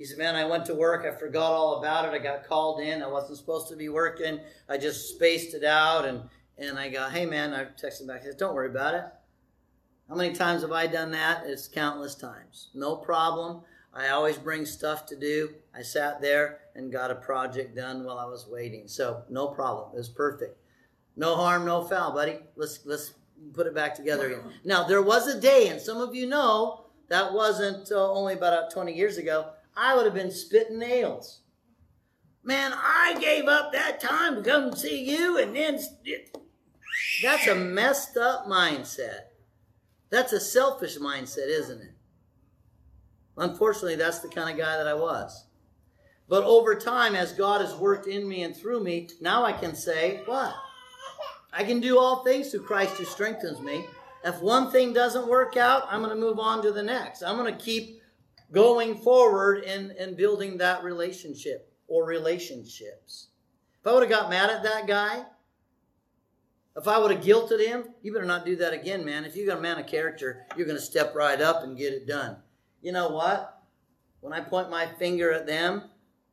He 0.00 0.06
said, 0.06 0.16
Man, 0.16 0.34
I 0.34 0.46
went 0.46 0.64
to 0.64 0.74
work. 0.74 1.04
I 1.04 1.14
forgot 1.14 1.52
all 1.52 1.76
about 1.76 2.06
it. 2.06 2.18
I 2.18 2.18
got 2.18 2.48
called 2.48 2.80
in. 2.80 3.02
I 3.02 3.06
wasn't 3.06 3.36
supposed 3.36 3.68
to 3.68 3.76
be 3.76 3.90
working. 3.90 4.40
I 4.66 4.78
just 4.78 5.10
spaced 5.10 5.52
it 5.52 5.62
out. 5.62 6.06
And, 6.06 6.22
and 6.56 6.78
I 6.78 6.88
go, 6.88 7.06
Hey, 7.10 7.26
man, 7.26 7.52
I 7.52 7.64
texted 7.64 8.06
back. 8.06 8.22
I 8.22 8.24
said, 8.24 8.38
Don't 8.38 8.54
worry 8.54 8.70
about 8.70 8.94
it. 8.94 9.04
How 10.08 10.14
many 10.14 10.34
times 10.34 10.62
have 10.62 10.72
I 10.72 10.86
done 10.86 11.10
that? 11.10 11.42
It's 11.44 11.68
countless 11.68 12.14
times. 12.14 12.70
No 12.72 12.96
problem. 12.96 13.60
I 13.92 14.08
always 14.08 14.38
bring 14.38 14.64
stuff 14.64 15.04
to 15.04 15.16
do. 15.16 15.50
I 15.76 15.82
sat 15.82 16.22
there 16.22 16.60
and 16.74 16.90
got 16.90 17.10
a 17.10 17.16
project 17.16 17.76
done 17.76 18.02
while 18.02 18.18
I 18.18 18.24
was 18.24 18.46
waiting. 18.48 18.88
So 18.88 19.22
no 19.28 19.48
problem. 19.48 19.90
It 19.92 19.98
was 19.98 20.08
perfect. 20.08 20.56
No 21.14 21.36
harm, 21.36 21.66
no 21.66 21.84
foul, 21.84 22.14
buddy. 22.14 22.38
Let's 22.56 22.80
let's 22.86 23.12
put 23.52 23.66
it 23.66 23.74
back 23.74 23.94
together 23.94 24.28
again. 24.28 24.40
Now, 24.64 24.84
there 24.84 25.02
was 25.02 25.26
a 25.26 25.38
day, 25.38 25.68
and 25.68 25.78
some 25.78 25.98
of 25.98 26.14
you 26.14 26.26
know 26.26 26.86
that 27.08 27.34
wasn't 27.34 27.92
uh, 27.92 28.10
only 28.10 28.32
about 28.32 28.72
20 28.72 28.94
years 28.94 29.18
ago, 29.18 29.50
I 29.76 29.94
would 29.94 30.04
have 30.04 30.14
been 30.14 30.30
spitting 30.30 30.78
nails. 30.78 31.40
Man, 32.42 32.72
I 32.74 33.18
gave 33.20 33.46
up 33.46 33.72
that 33.72 34.00
time 34.00 34.36
to 34.36 34.42
come 34.42 34.74
see 34.74 35.04
you, 35.04 35.38
and 35.38 35.54
then 35.54 35.78
that's 37.22 37.46
a 37.46 37.54
messed 37.54 38.16
up 38.16 38.46
mindset. 38.46 39.26
That's 40.10 40.32
a 40.32 40.40
selfish 40.40 40.98
mindset, 40.98 41.48
isn't 41.48 41.82
it? 41.82 41.94
Unfortunately, 43.36 43.96
that's 43.96 44.18
the 44.18 44.28
kind 44.28 44.50
of 44.50 44.58
guy 44.64 44.76
that 44.76 44.88
I 44.88 44.94
was. 44.94 45.46
But 46.28 46.44
over 46.44 46.74
time, 46.74 47.14
as 47.14 47.32
God 47.32 47.60
has 47.60 47.74
worked 47.74 48.06
in 48.06 48.28
me 48.28 48.42
and 48.42 48.56
through 48.56 48.82
me, 48.82 49.08
now 49.20 49.44
I 49.44 49.52
can 49.52 49.74
say, 49.74 50.22
what? 50.26 50.54
I 51.52 51.64
can 51.64 51.80
do 51.80 51.98
all 51.98 52.22
things 52.22 52.50
through 52.50 52.64
Christ 52.64 52.96
who 52.96 53.04
strengthens 53.04 53.60
me. 53.60 53.84
If 54.24 54.40
one 54.40 54.70
thing 54.70 54.92
doesn't 54.92 55.26
work 55.28 55.56
out, 55.56 55.88
I'm 55.90 56.02
going 56.02 56.14
to 56.14 56.20
move 56.20 56.38
on 56.38 56.62
to 56.62 56.72
the 56.72 56.82
next. 56.82 57.22
I'm 57.22 57.36
going 57.36 57.52
to 57.52 57.64
keep 57.64 57.99
going 58.52 58.96
forward 58.98 59.64
and, 59.64 59.90
and 59.92 60.16
building 60.16 60.58
that 60.58 60.82
relationship 60.82 61.72
or 61.88 62.04
relationships. 62.04 63.28
If 63.80 63.86
I 63.86 63.92
would 63.92 64.02
have 64.02 64.10
got 64.10 64.30
mad 64.30 64.50
at 64.50 64.62
that 64.62 64.86
guy, 64.86 65.24
if 66.76 66.86
I 66.86 66.98
would 66.98 67.10
have 67.10 67.24
guilted 67.24 67.64
him, 67.64 67.84
you 68.02 68.12
better 68.12 68.24
not 68.24 68.44
do 68.44 68.56
that 68.56 68.72
again, 68.72 69.04
man. 69.04 69.24
If 69.24 69.36
you 69.36 69.46
got 69.46 69.58
a 69.58 69.62
man 69.62 69.78
of 69.78 69.86
character, 69.86 70.46
you're 70.56 70.66
going 70.66 70.78
to 70.78 70.84
step 70.84 71.14
right 71.14 71.40
up 71.40 71.62
and 71.62 71.76
get 71.76 71.92
it 71.92 72.06
done. 72.06 72.36
You 72.80 72.92
know 72.92 73.08
what? 73.08 73.62
When 74.20 74.32
I 74.32 74.40
point 74.40 74.70
my 74.70 74.86
finger 74.86 75.32
at 75.32 75.46
them, 75.46 75.84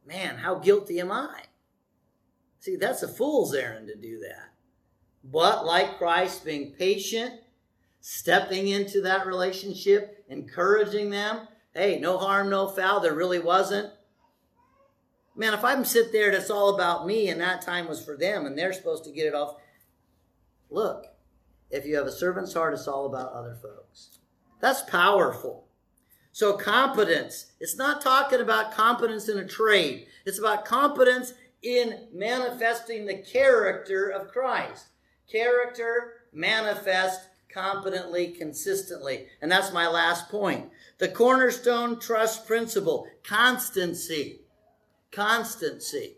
man, 0.06 0.38
how 0.38 0.56
guilty 0.56 1.00
am 1.00 1.12
I? 1.12 1.44
See, 2.60 2.76
that's 2.76 3.04
a 3.04 3.08
fool's 3.08 3.54
errand 3.54 3.88
to 3.88 3.96
do 3.96 4.20
that 4.20 4.48
but 5.32 5.66
like 5.66 5.98
Christ, 5.98 6.46
being 6.46 6.72
patient, 6.72 7.34
stepping 8.00 8.70
into 8.70 9.02
that 9.02 9.28
relationship, 9.28 10.24
encouraging 10.30 11.10
them. 11.10 11.48
Hey, 11.74 12.00
no 12.00 12.18
harm, 12.18 12.50
no 12.50 12.68
foul. 12.68 13.00
There 13.00 13.14
really 13.14 13.40
wasn't. 13.40 13.92
Man, 15.36 15.54
if 15.54 15.64
I'm 15.64 15.86
sit 15.86 16.12
there 16.12 16.28
and 16.28 16.36
it's 16.36 16.50
all 16.50 16.74
about 16.74 17.06
me 17.06 17.30
and 17.30 17.40
that 17.40 17.62
time 17.62 17.88
was 17.88 18.04
for 18.04 18.18
them 18.18 18.46
and 18.46 18.58
they're 18.58 18.74
supposed 18.74 19.04
to 19.04 19.12
get 19.12 19.28
it 19.28 19.36
off. 19.36 19.58
Look, 20.70 21.06
if 21.70 21.86
you 21.86 21.96
have 21.98 22.08
a 22.08 22.12
servant's 22.12 22.54
heart, 22.54 22.74
it's 22.74 22.88
all 22.88 23.06
about 23.06 23.34
other 23.34 23.56
folks. 23.62 24.18
That's 24.60 24.82
powerful. 24.82 25.68
So, 26.32 26.54
competence, 26.54 27.52
it's 27.60 27.78
not 27.78 28.02
talking 28.02 28.42
about 28.42 28.72
competence 28.72 29.28
in 29.28 29.40
a 29.40 29.48
trade, 29.48 30.08
it's 30.26 30.40
about 30.40 30.66
competence 30.66 31.34
in 31.62 32.08
manifesting 32.14 33.06
the 33.06 33.18
character 33.18 34.10
of 34.10 34.28
Christ. 34.28 34.88
Character 35.32 36.14
manifest 36.32 37.28
competently, 37.50 38.28
consistently. 38.28 39.28
And 39.42 39.52
that's 39.52 39.74
my 39.74 39.88
last 39.88 40.30
point. 40.30 40.70
The 41.00 41.08
cornerstone 41.08 42.00
trust 42.00 42.48
principle 42.48 43.08
constancy. 43.24 44.42
Constancy. 45.12 46.18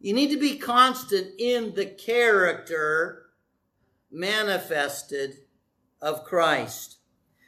You 0.00 0.12
need 0.12 0.30
to 0.30 0.38
be 0.38 0.58
constant 0.58 1.32
in 1.38 1.74
the 1.74 1.86
character 1.86 3.26
manifested 4.10 5.38
of 6.00 6.24
Christ. 6.24 6.98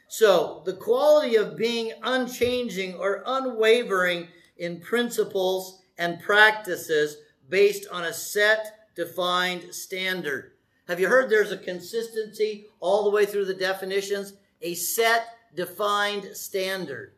So, 0.09 0.63
the 0.65 0.73
quality 0.73 1.35
of 1.35 1.57
being 1.57 1.93
unchanging 2.01 2.95
or 2.95 3.23
unwavering 3.25 4.27
in 4.57 4.81
principles 4.81 5.81
and 5.97 6.21
practices 6.21 7.17
based 7.49 7.87
on 7.91 8.05
a 8.05 8.13
set 8.13 8.91
defined 8.95 9.73
standard. 9.73 10.53
Have 10.87 10.99
you 10.99 11.07
heard 11.07 11.29
there's 11.29 11.51
a 11.51 11.57
consistency 11.57 12.67
all 12.79 13.03
the 13.03 13.11
way 13.11 13.25
through 13.25 13.45
the 13.45 13.53
definitions? 13.53 14.33
A 14.61 14.73
set 14.73 15.36
defined 15.55 16.35
standard. 16.35 17.13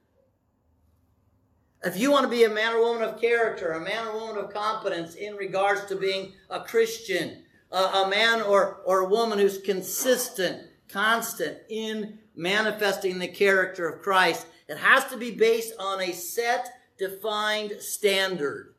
If 1.84 1.98
you 1.98 2.12
want 2.12 2.24
to 2.24 2.30
be 2.30 2.44
a 2.44 2.50
man 2.50 2.74
or 2.74 2.82
woman 2.82 3.04
of 3.04 3.22
character, 3.22 3.72
a 3.72 3.82
man 3.82 4.08
or 4.08 4.14
woman 4.14 4.44
of 4.44 4.54
competence 4.54 5.16
in 5.16 5.36
regards 5.36 5.86
to 5.86 5.96
being 5.96 6.34
a 6.50 6.60
Christian, 6.62 7.44
a, 7.72 7.78
a 7.78 8.10
man 8.10 8.42
or, 8.42 8.82
or 8.86 9.00
a 9.00 9.10
woman 9.10 9.40
who's 9.40 9.60
consistent, 9.60 10.64
constant 10.90 11.58
in 11.70 12.20
manifesting 12.36 13.20
the 13.20 13.28
character 13.28 13.88
of 13.88 14.02
Christ, 14.02 14.46
it 14.68 14.78
has 14.78 15.06
to 15.06 15.18
be 15.18 15.32
based 15.32 15.74
on 15.80 16.02
a 16.02 16.12
set, 16.12 16.68
defined 16.98 17.74
standard. 17.80 18.76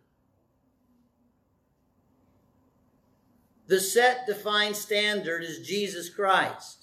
The 3.66 3.80
set, 3.80 4.26
defined 4.26 4.76
standard 4.76 5.42
is 5.42 5.66
Jesus 5.66 6.10
Christ. 6.10 6.79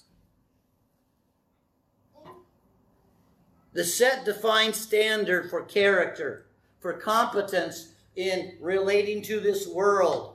The 3.78 3.84
set, 3.84 4.24
defined 4.24 4.74
standard 4.74 5.50
for 5.50 5.62
character, 5.62 6.46
for 6.80 6.94
competence 6.94 7.92
in 8.16 8.54
relating 8.60 9.22
to 9.22 9.38
this 9.38 9.68
world, 9.68 10.34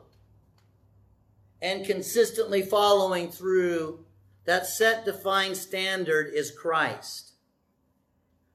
and 1.61 1.85
consistently 1.85 2.61
following 2.61 3.29
through 3.29 4.05
that 4.45 4.65
set, 4.65 5.03
defined 5.03 5.57
standard 5.57 6.31
is 6.33 6.51
Christ. 6.51 7.33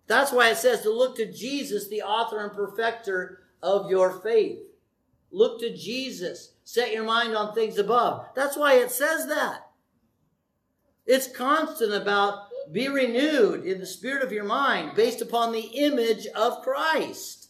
That's 0.06 0.32
why 0.32 0.48
it 0.48 0.56
says 0.56 0.80
to 0.84 0.90
look 0.90 1.16
to 1.16 1.30
Jesus, 1.30 1.88
the 1.88 2.00
author 2.00 2.42
and 2.42 2.50
perfecter 2.50 3.40
of 3.62 3.90
your 3.90 4.10
faith. 4.22 4.60
Look 5.30 5.60
to 5.60 5.76
Jesus. 5.76 6.54
Set 6.64 6.94
your 6.94 7.04
mind 7.04 7.36
on 7.36 7.54
things 7.54 7.76
above. 7.76 8.24
That's 8.34 8.56
why 8.56 8.76
it 8.76 8.90
says 8.90 9.26
that. 9.26 9.68
It's 11.04 11.30
constant 11.30 11.92
about 11.92 12.47
be 12.72 12.88
renewed 12.88 13.64
in 13.64 13.78
the 13.80 13.86
spirit 13.86 14.22
of 14.22 14.32
your 14.32 14.44
mind 14.44 14.94
based 14.94 15.20
upon 15.20 15.52
the 15.52 15.70
image 15.74 16.26
of 16.28 16.62
Christ. 16.62 17.48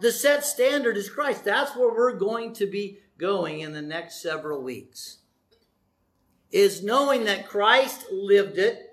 The 0.00 0.12
set 0.12 0.44
standard 0.44 0.96
is 0.96 1.08
Christ. 1.08 1.44
That's 1.44 1.76
where 1.76 1.94
we're 1.94 2.18
going 2.18 2.52
to 2.54 2.66
be 2.66 2.98
going 3.18 3.60
in 3.60 3.72
the 3.72 3.82
next 3.82 4.20
several 4.20 4.62
weeks. 4.62 5.18
Is 6.50 6.82
knowing 6.82 7.24
that 7.24 7.48
Christ 7.48 8.06
lived 8.10 8.58
it. 8.58 8.90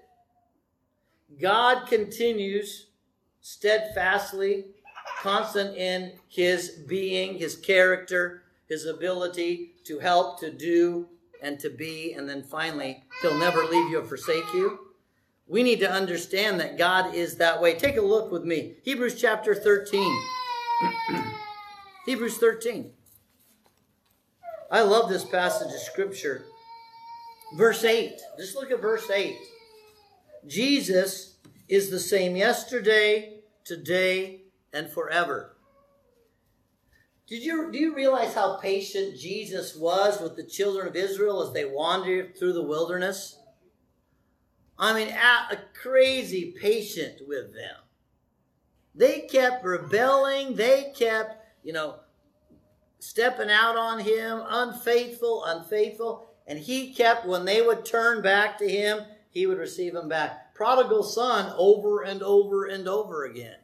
God 1.41 1.87
continues 1.87 2.87
steadfastly, 3.41 4.65
constant 5.21 5.75
in 5.75 6.13
his 6.27 6.69
being, 6.87 7.37
his 7.37 7.55
character, 7.55 8.43
his 8.67 8.85
ability 8.85 9.73
to 9.85 9.99
help, 9.99 10.39
to 10.39 10.51
do, 10.51 11.07
and 11.41 11.59
to 11.59 11.69
be. 11.69 12.13
And 12.13 12.29
then 12.29 12.43
finally, 12.43 13.03
he'll 13.21 13.37
never 13.37 13.63
leave 13.63 13.89
you 13.89 13.99
or 13.99 14.05
forsake 14.05 14.53
you. 14.53 14.88
We 15.49 15.63
need 15.63 15.79
to 15.79 15.91
understand 15.91 16.59
that 16.59 16.77
God 16.77 17.15
is 17.15 17.37
that 17.37 17.59
way. 17.59 17.73
Take 17.73 17.97
a 17.97 18.01
look 18.01 18.31
with 18.31 18.43
me. 18.43 18.75
Hebrews 18.83 19.19
chapter 19.19 19.55
13. 19.55 20.21
Hebrews 22.05 22.37
13. 22.37 22.91
I 24.71 24.81
love 24.81 25.09
this 25.09 25.25
passage 25.25 25.73
of 25.73 25.79
scripture. 25.79 26.45
Verse 27.57 27.83
8. 27.83 28.13
Just 28.37 28.55
look 28.55 28.69
at 28.69 28.79
verse 28.79 29.09
8. 29.09 29.35
Jesus 30.45 31.37
is 31.67 31.89
the 31.89 31.99
same 31.99 32.35
yesterday, 32.35 33.39
today, 33.65 34.43
and 34.71 34.87
forever. 34.87 35.57
Did 37.27 37.43
you, 37.43 37.71
do 37.71 37.79
you 37.79 37.95
realize 37.95 38.35
how 38.35 38.57
patient 38.57 39.17
Jesus 39.17 39.75
was 39.75 40.21
with 40.21 40.35
the 40.35 40.43
children 40.43 40.87
of 40.87 40.95
Israel 40.95 41.41
as 41.41 41.53
they 41.53 41.65
wandered 41.65 42.37
through 42.37 42.53
the 42.53 42.63
wilderness? 42.63 43.38
I 44.79 44.93
mean, 44.93 45.09
a 45.09 45.57
crazy 45.73 46.55
patient 46.59 47.27
with 47.27 47.53
them. 47.53 47.75
They 48.95 49.21
kept 49.21 49.65
rebelling. 49.65 50.55
They 50.55 50.93
kept, 50.95 51.35
you 51.63 51.73
know, 51.73 51.99
stepping 52.99 53.49
out 53.49 53.75
on 53.75 53.99
him, 53.99 54.41
unfaithful, 54.47 55.43
unfaithful. 55.45 56.29
And 56.47 56.57
he 56.57 56.93
kept, 56.93 57.27
when 57.27 57.45
they 57.45 57.61
would 57.61 57.85
turn 57.85 58.21
back 58.21 58.57
to 58.59 58.69
him, 58.69 59.01
he 59.29 59.45
would 59.45 59.57
receive 59.57 59.93
them 59.93 60.09
back. 60.09 60.55
Prodigal 60.55 61.03
son 61.03 61.53
over 61.57 62.03
and 62.03 62.23
over 62.23 62.65
and 62.65 62.87
over 62.87 63.25
again. 63.25 63.55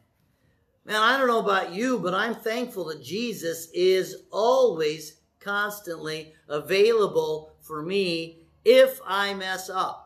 Man, 0.84 0.96
I 0.96 1.18
don't 1.18 1.26
know 1.26 1.40
about 1.40 1.72
you, 1.72 1.98
but 1.98 2.14
I'm 2.14 2.34
thankful 2.34 2.84
that 2.84 3.02
Jesus 3.02 3.68
is 3.74 4.24
always 4.30 5.20
constantly 5.40 6.34
available 6.48 7.56
for 7.60 7.82
me 7.82 8.42
if 8.64 9.00
I 9.04 9.34
mess 9.34 9.68
up. 9.68 10.05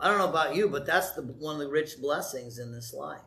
I 0.00 0.08
don't 0.08 0.18
know 0.18 0.28
about 0.28 0.54
you, 0.54 0.68
but 0.68 0.86
that's 0.86 1.12
the, 1.12 1.22
one 1.22 1.56
of 1.56 1.60
the 1.60 1.68
rich 1.68 2.00
blessings 2.00 2.58
in 2.58 2.72
this 2.72 2.94
life. 2.94 3.20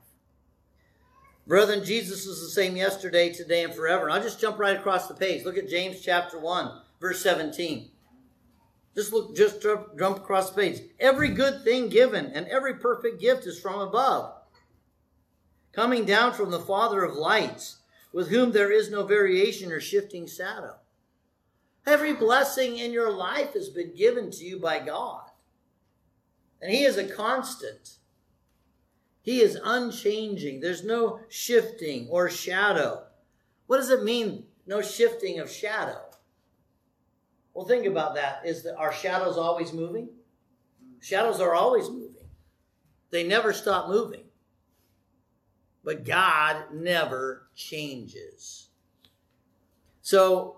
Brethren, 1.48 1.84
Jesus 1.84 2.26
is 2.26 2.42
the 2.42 2.50
same 2.50 2.78
yesterday, 2.78 3.34
today, 3.34 3.64
and 3.64 3.74
forever. 3.74 4.06
And 4.06 4.14
I'll 4.14 4.24
just 4.24 4.40
jump 4.40 4.58
right 4.60 4.78
across 4.78 5.08
the 5.08 5.14
page. 5.14 5.44
Look 5.44 5.58
at 5.58 5.68
James 5.68 6.00
chapter 6.02 6.40
1, 6.40 6.82
verse 7.00 7.22
17. 7.22 7.90
Just 8.96 9.12
look, 9.12 9.36
just 9.36 9.62
jump, 9.62 9.98
jump 9.98 10.18
across 10.18 10.52
the 10.52 10.62
page. 10.62 10.82
Every 11.00 11.30
good 11.30 11.64
thing 11.64 11.90
given 11.90 12.28
and 12.28 12.48
every 12.48 12.76
perfect 12.76 13.20
gift 13.20 13.48
is 13.48 13.60
from 13.60 13.80
above, 13.80 14.34
coming 15.72 16.06
down 16.06 16.34
from 16.34 16.52
the 16.52 16.60
Father 16.60 17.04
of 17.04 17.16
lights, 17.16 17.78
with 18.14 18.30
whom 18.30 18.52
there 18.52 18.72
is 18.72 18.92
no 18.92 19.06
variation 19.06 19.72
or 19.72 19.80
shifting 19.80 20.28
shadow. 20.28 20.76
Every 21.88 22.14
blessing 22.14 22.78
in 22.78 22.92
your 22.92 23.12
life 23.12 23.54
has 23.54 23.70
been 23.70 23.96
given 23.96 24.30
to 24.32 24.44
you 24.44 24.60
by 24.60 24.80
God. 24.80 25.31
And 26.62 26.72
He 26.72 26.84
is 26.84 26.98
a 26.98 27.08
constant. 27.08 27.98
He 29.22 29.42
is 29.42 29.60
unchanging. 29.64 30.60
There's 30.60 30.84
no 30.84 31.20
shifting 31.30 32.08
or 32.10 32.30
shadow. 32.30 33.04
What 33.68 33.78
does 33.78 33.90
it 33.90 34.04
mean, 34.04 34.46
no 34.66 34.82
shifting 34.82 35.40
of 35.40 35.50
shadow? 35.50 36.02
Well, 37.54 37.66
think 37.66 37.86
about 37.86 38.16
that. 38.16 38.42
Is 38.46 38.64
that 38.64 38.78
our 38.78 38.94
shadows 38.94 39.38
always 39.38 39.74
moving? 39.74 40.10
Shadows 41.02 41.40
are 41.40 41.54
always 41.54 41.90
moving. 41.90 42.30
They 43.10 43.24
never 43.24 43.54
stop 43.54 43.90
moving. 43.90 44.24
But 45.84 46.06
God 46.06 46.74
never 46.74 47.48
changes. 47.56 48.70
So 50.02 50.58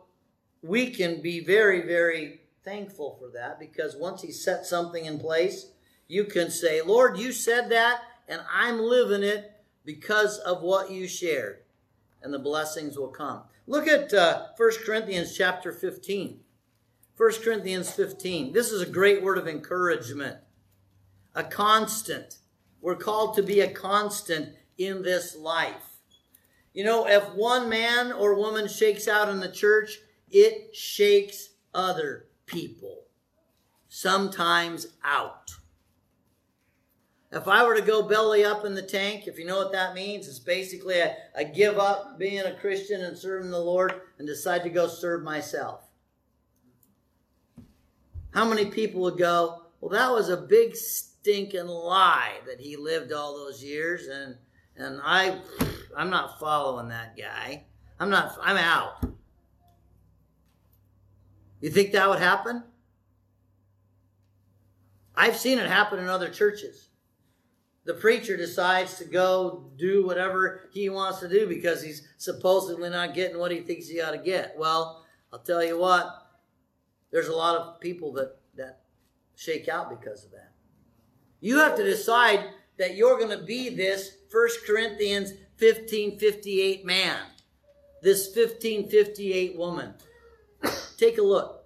we 0.62 0.92
can 0.92 1.22
be 1.22 1.40
very, 1.40 1.82
very 1.82 2.42
thankful 2.64 3.18
for 3.20 3.30
that 3.30 3.60
because 3.60 3.96
once 3.96 4.22
He 4.22 4.32
set 4.32 4.66
something 4.66 5.06
in 5.06 5.20
place, 5.20 5.72
you 6.08 6.26
can 6.26 6.50
say, 6.50 6.82
Lord, 6.82 7.18
you 7.18 7.32
said 7.32 7.70
that, 7.70 8.02
and 8.28 8.42
I'm 8.52 8.80
living 8.80 9.24
it 9.24 9.52
because 9.86 10.38
of 10.40 10.62
what 10.62 10.92
you 10.92 11.08
shared. 11.08 11.60
And 12.22 12.34
the 12.34 12.40
blessings 12.40 12.98
will 12.98 13.10
come. 13.10 13.44
Look 13.68 13.88
at 13.88 14.14
uh, 14.14 14.48
1 14.58 14.72
Corinthians 14.86 15.36
chapter 15.36 15.72
15. 15.72 16.40
1 17.16 17.32
Corinthians 17.44 17.92
15. 17.92 18.54
This 18.54 18.72
is 18.72 18.82
a 18.82 18.90
great 18.90 19.22
word 19.22 19.38
of 19.38 19.48
encouragement. 19.48 20.38
A 21.36 21.44
constant. 21.44 22.38
We're 22.82 22.96
called 22.96 23.36
to 23.36 23.44
be 23.44 23.62
a 23.62 23.70
constant 23.70 24.50
in 24.78 25.04
this 25.04 25.36
life. 25.36 26.00
You 26.74 26.84
know, 26.84 27.08
if 27.08 27.24
one 27.36 27.70
man 27.70 28.12
or 28.12 28.36
woman 28.36 28.68
shakes 28.68 29.08
out 29.08 29.30
in 29.30 29.40
the 29.40 29.52
church, 29.52 30.00
it 30.32 30.76
shakes 30.76 31.50
other 31.74 32.26
people, 32.46 33.04
sometimes 33.90 34.88
out. 35.04 35.52
If 37.34 37.48
I 37.48 37.66
were 37.66 37.76
to 37.76 37.82
go 37.82 38.04
belly 38.04 38.46
up 38.46 38.64
in 38.64 38.76
the 38.76 38.84
tank, 38.84 39.26
if 39.26 39.40
you 39.40 39.46
know 39.46 39.58
what 39.58 39.72
that 39.72 39.96
means, 39.96 40.28
it's 40.28 40.38
basically 40.38 41.02
I, 41.02 41.16
I 41.36 41.44
give 41.44 41.80
up 41.80 42.20
being 42.20 42.42
a 42.42 42.54
Christian 42.54 43.02
and 43.02 43.18
serving 43.18 43.50
the 43.50 43.60
Lord 43.60 44.02
and 44.20 44.28
decide 44.28 44.62
to 44.64 44.70
go 44.70 44.88
serve 44.88 45.24
myself. 45.24 45.82
How 48.36 48.46
many 48.46 48.66
people 48.66 49.02
would 49.02 49.18
go, 49.18 49.64
well, 49.82 49.90
that 49.90 50.12
was 50.12 50.30
a 50.30 50.38
big 50.38 50.76
stinking 50.76 51.66
lie 51.66 52.34
that 52.46 52.60
he 52.60 52.78
lived 52.78 53.12
all 53.12 53.34
those 53.36 53.64
years 53.64 54.08
and 54.08 54.36
and 54.76 55.00
I 55.04 55.40
I'm 55.96 56.10
not 56.10 56.40
following 56.40 56.90
that 56.90 57.18
guy. 57.18 57.66
I'm 58.00 58.12
not 58.12 58.38
I'm 58.42 58.58
out. 58.58 59.04
You 61.62 61.72
think 61.72 61.94
that 61.94 62.10
would 62.10 62.20
happen? 62.20 62.64
I've 65.16 65.38
seen 65.38 65.58
it 65.58 65.70
happen 65.70 65.98
in 66.00 66.08
other 66.08 66.30
churches 66.30 66.90
the 67.86 67.94
preacher 67.94 68.38
decides 68.38 68.98
to 68.98 69.06
go 69.06 69.70
do 69.78 70.06
whatever 70.06 70.70
he 70.74 70.90
wants 70.90 71.20
to 71.20 71.28
do 71.28 71.48
because 71.48 71.84
he's 71.84 72.08
supposedly 72.18 72.90
not 72.90 73.14
getting 73.14 73.40
what 73.40 73.52
he 73.52 73.60
thinks 73.60 73.88
he 73.88 74.02
ought 74.02 74.12
to 74.12 74.18
get. 74.18 74.56
Well, 74.58 75.06
I'll 75.32 75.40
tell 75.40 75.64
you 75.64 75.78
what, 75.78 76.08
there's 77.12 77.28
a 77.28 77.36
lot 77.36 77.58
of 77.58 77.80
people 77.80 78.14
that, 78.14 78.38
that 78.56 78.82
shake 79.36 79.68
out 79.68 79.90
because 79.90 80.24
of 80.24 80.32
that. 80.32 80.52
You 81.42 81.60
have 81.60 81.76
to 81.76 81.84
decide 81.84 82.46
that 82.78 82.96
you're 82.96 83.18
going 83.18 83.38
to 83.38 83.44
be 83.44 83.70
this 83.70 84.18
1 84.32 84.48
Corinthians 84.66 85.32
1558 85.60 86.86
man, 86.86 87.18
this 88.02 88.28
1558 88.28 89.58
woman. 89.58 89.94
Take 90.98 91.18
a 91.18 91.22
look. 91.22 91.66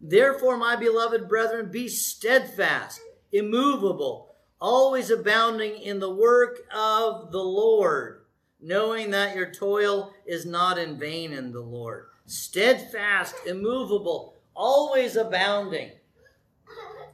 Therefore, 0.00 0.56
my 0.56 0.76
beloved 0.76 1.28
brethren, 1.28 1.70
be 1.70 1.88
steadfast, 1.88 3.00
immovable, 3.32 4.25
always 4.60 5.10
abounding 5.10 5.80
in 5.80 5.98
the 5.98 6.14
work 6.14 6.58
of 6.74 7.30
the 7.32 7.42
Lord, 7.42 8.24
knowing 8.60 9.10
that 9.10 9.36
your 9.36 9.50
toil 9.50 10.12
is 10.26 10.46
not 10.46 10.78
in 10.78 10.98
vain 10.98 11.32
in 11.32 11.52
the 11.52 11.60
Lord. 11.60 12.06
Steadfast, 12.26 13.34
immovable, 13.46 14.34
always 14.54 15.16
abounding. 15.16 15.92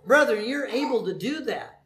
Brethren, 0.06 0.48
you're 0.48 0.66
able 0.66 1.04
to 1.04 1.14
do 1.14 1.40
that. 1.44 1.82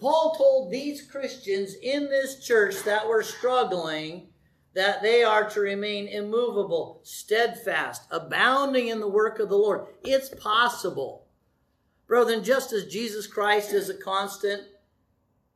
Paul 0.00 0.34
told 0.36 0.70
these 0.70 1.02
Christians 1.02 1.74
in 1.80 2.08
this 2.08 2.44
church 2.44 2.82
that 2.82 3.06
were 3.06 3.22
struggling 3.22 4.28
that 4.74 5.02
they 5.02 5.22
are 5.22 5.48
to 5.50 5.60
remain 5.60 6.08
immovable, 6.08 7.00
steadfast, 7.04 8.02
abounding 8.10 8.88
in 8.88 9.00
the 9.00 9.08
work 9.08 9.38
of 9.38 9.48
the 9.48 9.56
Lord. 9.56 9.86
It's 10.02 10.30
possible. 10.30 11.21
Brethren, 12.12 12.44
just 12.44 12.74
as 12.74 12.92
Jesus 12.92 13.26
Christ 13.26 13.72
is 13.72 13.88
a 13.88 13.94
constant, 13.94 14.64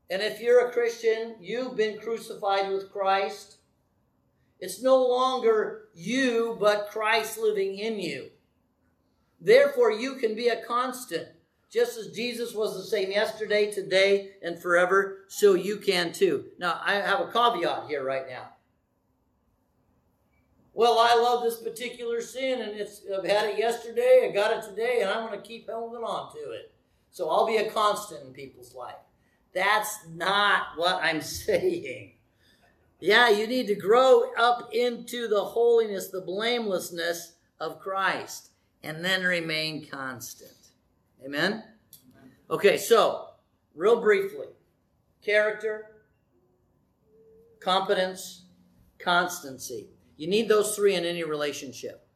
and 0.08 0.22
if 0.22 0.40
you're 0.40 0.66
a 0.66 0.72
Christian, 0.72 1.34
you've 1.38 1.76
been 1.76 1.98
crucified 1.98 2.72
with 2.72 2.90
Christ. 2.90 3.58
It's 4.58 4.82
no 4.82 5.06
longer 5.06 5.88
you, 5.94 6.56
but 6.58 6.88
Christ 6.88 7.36
living 7.36 7.78
in 7.78 8.00
you. 8.00 8.30
Therefore, 9.38 9.92
you 9.92 10.14
can 10.14 10.34
be 10.34 10.48
a 10.48 10.64
constant. 10.64 11.28
Just 11.70 11.98
as 11.98 12.16
Jesus 12.16 12.54
was 12.54 12.74
the 12.74 12.88
same 12.88 13.10
yesterday, 13.10 13.70
today, 13.70 14.30
and 14.42 14.58
forever, 14.58 15.26
so 15.28 15.52
you 15.52 15.76
can 15.76 16.10
too. 16.10 16.46
Now, 16.58 16.80
I 16.82 16.94
have 16.94 17.20
a 17.20 17.30
caveat 17.30 17.86
here 17.86 18.02
right 18.02 18.26
now. 18.26 18.55
Well, 20.76 20.98
I 20.98 21.14
love 21.14 21.42
this 21.42 21.56
particular 21.56 22.20
sin, 22.20 22.60
and 22.60 22.78
it's 22.78 23.00
I've 23.10 23.24
had 23.24 23.48
it 23.48 23.58
yesterday, 23.58 24.28
I 24.28 24.34
got 24.34 24.54
it 24.54 24.68
today, 24.68 24.98
and 25.00 25.08
I'm 25.08 25.26
going 25.26 25.40
to 25.40 25.48
keep 25.48 25.70
holding 25.70 26.04
on 26.04 26.30
to 26.34 26.50
it. 26.50 26.70
So 27.10 27.30
I'll 27.30 27.46
be 27.46 27.56
a 27.56 27.70
constant 27.70 28.26
in 28.26 28.34
people's 28.34 28.74
life. 28.74 28.98
That's 29.54 30.06
not 30.14 30.76
what 30.76 31.02
I'm 31.02 31.22
saying. 31.22 32.12
Yeah, 33.00 33.30
you 33.30 33.46
need 33.46 33.68
to 33.68 33.74
grow 33.74 34.34
up 34.36 34.68
into 34.74 35.28
the 35.28 35.42
holiness, 35.42 36.08
the 36.08 36.20
blamelessness 36.20 37.36
of 37.58 37.80
Christ, 37.80 38.50
and 38.82 39.02
then 39.02 39.22
remain 39.22 39.86
constant. 39.86 40.52
Amen? 41.24 41.64
Okay, 42.50 42.76
so, 42.76 43.28
real 43.74 44.02
briefly 44.02 44.48
character, 45.22 45.86
competence, 47.60 48.44
constancy. 48.98 49.88
You 50.16 50.28
need 50.28 50.48
those 50.48 50.74
three 50.74 50.94
in 50.94 51.04
any 51.04 51.24
relationship. 51.24 52.06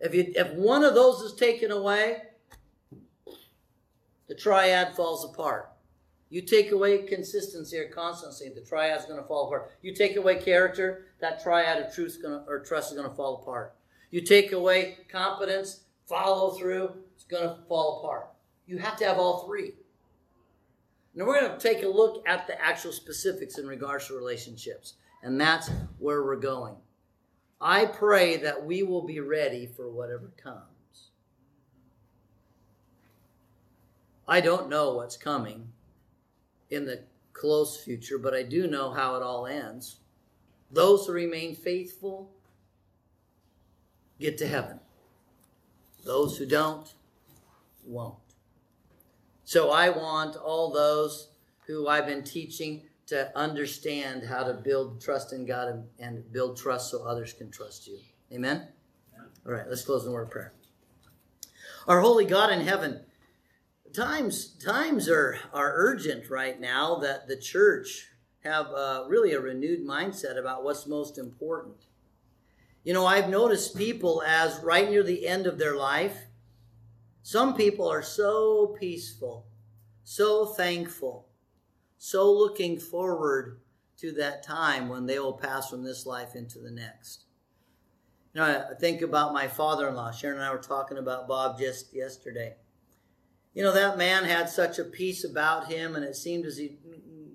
If, 0.00 0.14
you, 0.14 0.32
if 0.34 0.52
one 0.52 0.84
of 0.84 0.94
those 0.94 1.20
is 1.20 1.34
taken 1.34 1.70
away, 1.70 2.22
the 4.28 4.34
triad 4.34 4.94
falls 4.94 5.24
apart. 5.24 5.72
You 6.28 6.42
take 6.42 6.72
away 6.72 7.06
consistency 7.06 7.78
or 7.78 7.88
constancy, 7.88 8.50
the 8.52 8.60
triad 8.60 8.98
is 8.98 9.06
going 9.06 9.20
to 9.20 9.26
fall 9.26 9.46
apart. 9.46 9.70
You 9.80 9.94
take 9.94 10.16
away 10.16 10.36
character, 10.36 11.06
that 11.20 11.42
triad 11.42 11.82
of 11.82 11.94
truth 11.94 12.18
gonna, 12.20 12.44
or 12.48 12.60
trust 12.60 12.90
is 12.90 12.98
going 12.98 13.08
to 13.08 13.14
fall 13.14 13.40
apart. 13.42 13.74
You 14.10 14.20
take 14.20 14.52
away 14.52 14.98
competence, 15.10 15.82
follow 16.06 16.50
through, 16.50 16.92
it's 17.14 17.24
going 17.24 17.48
to 17.48 17.62
fall 17.68 18.00
apart. 18.00 18.28
You 18.66 18.78
have 18.78 18.96
to 18.98 19.04
have 19.04 19.18
all 19.18 19.46
three. 19.46 19.74
Now 21.14 21.24
we're 21.24 21.40
going 21.40 21.52
to 21.52 21.58
take 21.58 21.82
a 21.84 21.88
look 21.88 22.22
at 22.28 22.46
the 22.46 22.60
actual 22.60 22.92
specifics 22.92 23.58
in 23.58 23.66
regards 23.66 24.08
to 24.08 24.14
relationships, 24.14 24.94
and 25.22 25.40
that's 25.40 25.70
where 25.98 26.22
we're 26.22 26.36
going. 26.36 26.76
I 27.60 27.86
pray 27.86 28.36
that 28.38 28.64
we 28.64 28.82
will 28.82 29.02
be 29.02 29.20
ready 29.20 29.66
for 29.66 29.90
whatever 29.90 30.30
comes. 30.36 31.10
I 34.28 34.40
don't 34.40 34.68
know 34.68 34.94
what's 34.94 35.16
coming 35.16 35.68
in 36.70 36.84
the 36.84 37.04
close 37.32 37.82
future, 37.82 38.18
but 38.18 38.34
I 38.34 38.42
do 38.42 38.66
know 38.66 38.90
how 38.90 39.16
it 39.16 39.22
all 39.22 39.46
ends. 39.46 40.00
Those 40.70 41.06
who 41.06 41.12
remain 41.12 41.54
faithful 41.54 42.30
get 44.18 44.36
to 44.38 44.46
heaven. 44.46 44.80
Those 46.04 46.36
who 46.36 46.46
don't 46.46 46.92
won't. 47.84 48.16
So 49.44 49.70
I 49.70 49.90
want 49.90 50.36
all 50.36 50.72
those 50.72 51.28
who 51.66 51.86
I've 51.88 52.06
been 52.06 52.24
teaching 52.24 52.82
to 53.06 53.30
understand 53.38 54.24
how 54.24 54.42
to 54.42 54.54
build 54.54 55.00
trust 55.00 55.32
in 55.32 55.46
God 55.46 55.68
and, 55.68 55.84
and 55.98 56.32
build 56.32 56.56
trust 56.56 56.90
so 56.90 57.04
others 57.04 57.32
can 57.32 57.50
trust 57.50 57.86
you. 57.86 57.98
Amen? 58.32 58.68
All 59.46 59.52
right, 59.52 59.68
let's 59.68 59.84
close 59.84 60.04
in 60.04 60.12
word 60.12 60.24
of 60.24 60.30
prayer. 60.30 60.52
Our 61.86 62.00
holy 62.00 62.24
God 62.24 62.52
in 62.52 62.60
heaven, 62.60 63.00
times 63.94 64.56
times 64.58 65.08
are 65.08 65.38
are 65.52 65.72
urgent 65.76 66.28
right 66.28 66.60
now 66.60 66.96
that 66.96 67.28
the 67.28 67.36
church 67.36 68.08
have 68.40 68.66
uh, 68.66 69.04
really 69.08 69.32
a 69.32 69.40
renewed 69.40 69.86
mindset 69.86 70.38
about 70.38 70.64
what's 70.64 70.86
most 70.86 71.16
important. 71.16 71.76
You 72.82 72.92
know, 72.92 73.06
I've 73.06 73.28
noticed 73.28 73.76
people 73.76 74.22
as 74.26 74.60
right 74.62 74.88
near 74.88 75.02
the 75.02 75.26
end 75.26 75.46
of 75.46 75.58
their 75.58 75.76
life, 75.76 76.16
some 77.22 77.54
people 77.54 77.88
are 77.88 78.02
so 78.02 78.76
peaceful, 78.78 79.46
so 80.04 80.46
thankful, 80.46 81.25
so 81.98 82.30
looking 82.32 82.78
forward 82.78 83.60
to 83.98 84.12
that 84.12 84.42
time 84.42 84.88
when 84.88 85.06
they 85.06 85.18
will 85.18 85.32
pass 85.32 85.70
from 85.70 85.82
this 85.82 86.06
life 86.06 86.34
into 86.34 86.58
the 86.58 86.70
next. 86.70 87.24
You 88.34 88.42
know, 88.42 88.66
I 88.70 88.74
think 88.74 89.00
about 89.00 89.32
my 89.32 89.48
father 89.48 89.88
in 89.88 89.94
law. 89.94 90.10
Sharon 90.10 90.36
and 90.36 90.44
I 90.44 90.52
were 90.52 90.58
talking 90.58 90.98
about 90.98 91.26
Bob 91.26 91.58
just 91.58 91.94
yesterday. 91.94 92.56
You 93.54 93.62
know, 93.62 93.72
that 93.72 93.96
man 93.96 94.24
had 94.24 94.50
such 94.50 94.78
a 94.78 94.84
peace 94.84 95.24
about 95.24 95.72
him, 95.72 95.96
and 95.96 96.04
it 96.04 96.16
seemed 96.16 96.44
as 96.44 96.58
he 96.58 96.76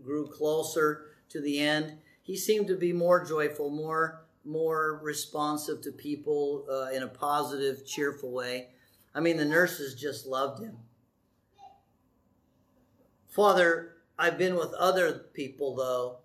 grew 0.04 0.28
closer 0.28 1.06
to 1.30 1.42
the 1.42 1.60
end, 1.60 1.98
he 2.22 2.38
seemed 2.38 2.68
to 2.68 2.76
be 2.76 2.94
more 2.94 3.26
joyful, 3.26 3.70
more 3.70 4.26
more 4.44 5.00
responsive 5.04 5.82
to 5.82 5.92
people 5.92 6.66
uh, 6.70 6.92
in 6.96 7.04
a 7.04 7.08
positive, 7.08 7.86
cheerful 7.86 8.32
way. 8.32 8.70
I 9.14 9.20
mean, 9.20 9.38
the 9.38 9.46
nurses 9.46 9.94
just 9.94 10.26
loved 10.26 10.64
him. 10.64 10.78
Father, 13.28 13.91
I've 14.18 14.38
been 14.38 14.56
with 14.56 14.74
other 14.74 15.26
people, 15.34 15.76
though, 15.76 16.18